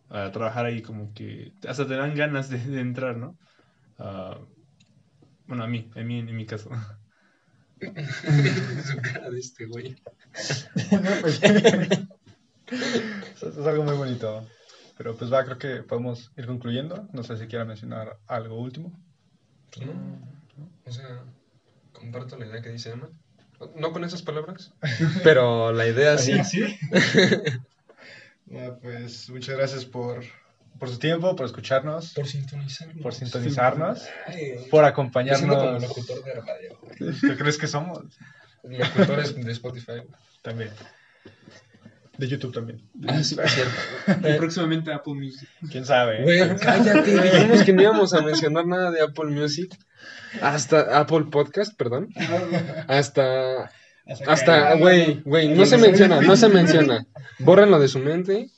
ah, 0.09 0.29
trabajar 0.31 0.65
ahí, 0.65 0.81
como 0.81 1.13
que 1.13 1.51
hasta 1.67 1.87
te 1.87 1.95
dan 1.95 2.15
ganas 2.15 2.49
de, 2.49 2.57
de 2.59 2.81
entrar, 2.81 3.17
¿no? 3.17 3.37
Ah, 3.99 4.37
bueno, 5.47 5.63
a 5.63 5.67
mí, 5.67 5.89
a 5.95 6.01
mí 6.01 6.19
en 6.19 6.35
mi 6.35 6.45
caso. 6.45 6.69
Su 7.79 8.97
cara 9.01 9.29
de 9.29 9.39
este 9.39 9.65
güey. 9.65 9.95
Eso 13.35 13.49
es 13.49 13.67
algo 13.67 13.83
muy 13.83 13.95
bonito. 13.95 14.47
Pero 14.97 15.15
pues 15.15 15.31
va, 15.31 15.43
creo 15.43 15.57
que 15.57 15.83
podemos 15.83 16.31
ir 16.37 16.45
concluyendo. 16.45 17.07
No 17.13 17.23
sé 17.23 17.37
si 17.37 17.47
quiera 17.47 17.65
mencionar 17.65 18.17
algo 18.27 18.59
último. 18.59 18.91
Pues 19.71 19.85
no, 19.87 19.93
o 20.85 20.91
sea, 20.91 21.23
comparto 21.91 22.37
la 22.37 22.45
idea 22.45 22.61
que 22.61 22.69
dice 22.69 22.91
Emma. 22.91 23.09
No 23.75 23.91
con 23.91 24.03
esas 24.03 24.21
palabras, 24.21 24.71
pero 25.23 25.71
la 25.71 25.87
idea 25.87 26.17
sí. 26.17 26.33
Ah, 28.53 28.75
pues 28.81 29.29
muchas 29.29 29.55
gracias 29.55 29.85
por, 29.85 30.23
por 30.79 30.89
su 30.89 30.99
tiempo, 30.99 31.35
por 31.35 31.45
escucharnos, 31.45 32.13
Por 32.13 32.27
sintonizar. 32.27 32.89
por 33.01 33.13
sintonizarnos, 33.13 34.03
Ay, 34.27 34.55
por 34.69 34.83
acompañarnos. 34.85 35.55
como 35.57 35.79
locutor 35.79 36.23
de 36.23 36.33
radio. 36.33 36.79
¿Qué 37.21 37.37
crees 37.37 37.57
que 37.57 37.67
somos? 37.67 37.99
Locutores 38.63 39.35
de 39.35 39.51
Spotify. 39.51 40.03
También. 40.41 40.71
De 42.17 42.27
YouTube 42.27 42.53
también. 42.53 42.81
Ah, 43.07 43.23
sí, 43.23 43.35
es 43.43 43.51
cierto. 43.51 44.27
Y 44.29 44.37
próximamente 44.37 44.93
Apple 44.93 45.15
Music. 45.15 45.49
¿Quién 45.71 45.85
sabe? 45.85 46.21
Güey, 46.21 46.55
cállate. 46.57 47.21
Dijimos 47.21 47.63
que 47.63 47.73
no 47.73 47.81
íbamos 47.81 48.13
a 48.13 48.21
mencionar 48.21 48.67
nada 48.67 48.91
de 48.91 49.01
Apple 49.01 49.31
Music. 49.31 49.75
Hasta 50.41 50.99
Apple 50.99 51.25
Podcast, 51.31 51.75
perdón. 51.75 52.09
Hasta. 52.87 53.71
Hasta, 54.27 54.75
güey, 54.75 55.21
güey, 55.23 55.47
no 55.47 55.65
se 55.65 55.77
menciona, 55.77 56.19
no 56.21 56.35
se 56.35 56.49
menciona. 56.49 57.05
Bórrenlo 57.39 57.79
de 57.79 57.87
su 57.87 57.99
mente. 57.99 58.49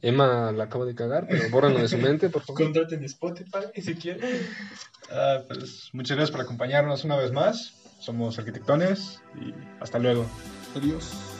Emma 0.00 0.50
la 0.52 0.64
acabo 0.64 0.84
de 0.84 0.94
cagar, 0.94 1.26
pero 1.28 1.48
bórrenlo 1.50 1.80
de 1.80 1.88
su 1.88 1.98
mente, 1.98 2.28
por 2.28 2.42
favor. 2.42 2.62
Contraten 2.62 3.04
Spotify 3.04 3.66
si 3.80 3.94
quieren. 3.94 4.28
Ah, 5.10 5.42
pues 5.46 5.90
muchas 5.92 6.16
gracias 6.16 6.32
por 6.32 6.40
acompañarnos 6.40 7.04
una 7.04 7.16
vez 7.16 7.32
más. 7.32 7.74
Somos 8.00 8.38
arquitectones 8.38 9.20
y 9.40 9.54
hasta 9.80 9.98
luego. 9.98 10.26
Adiós. 10.76 11.31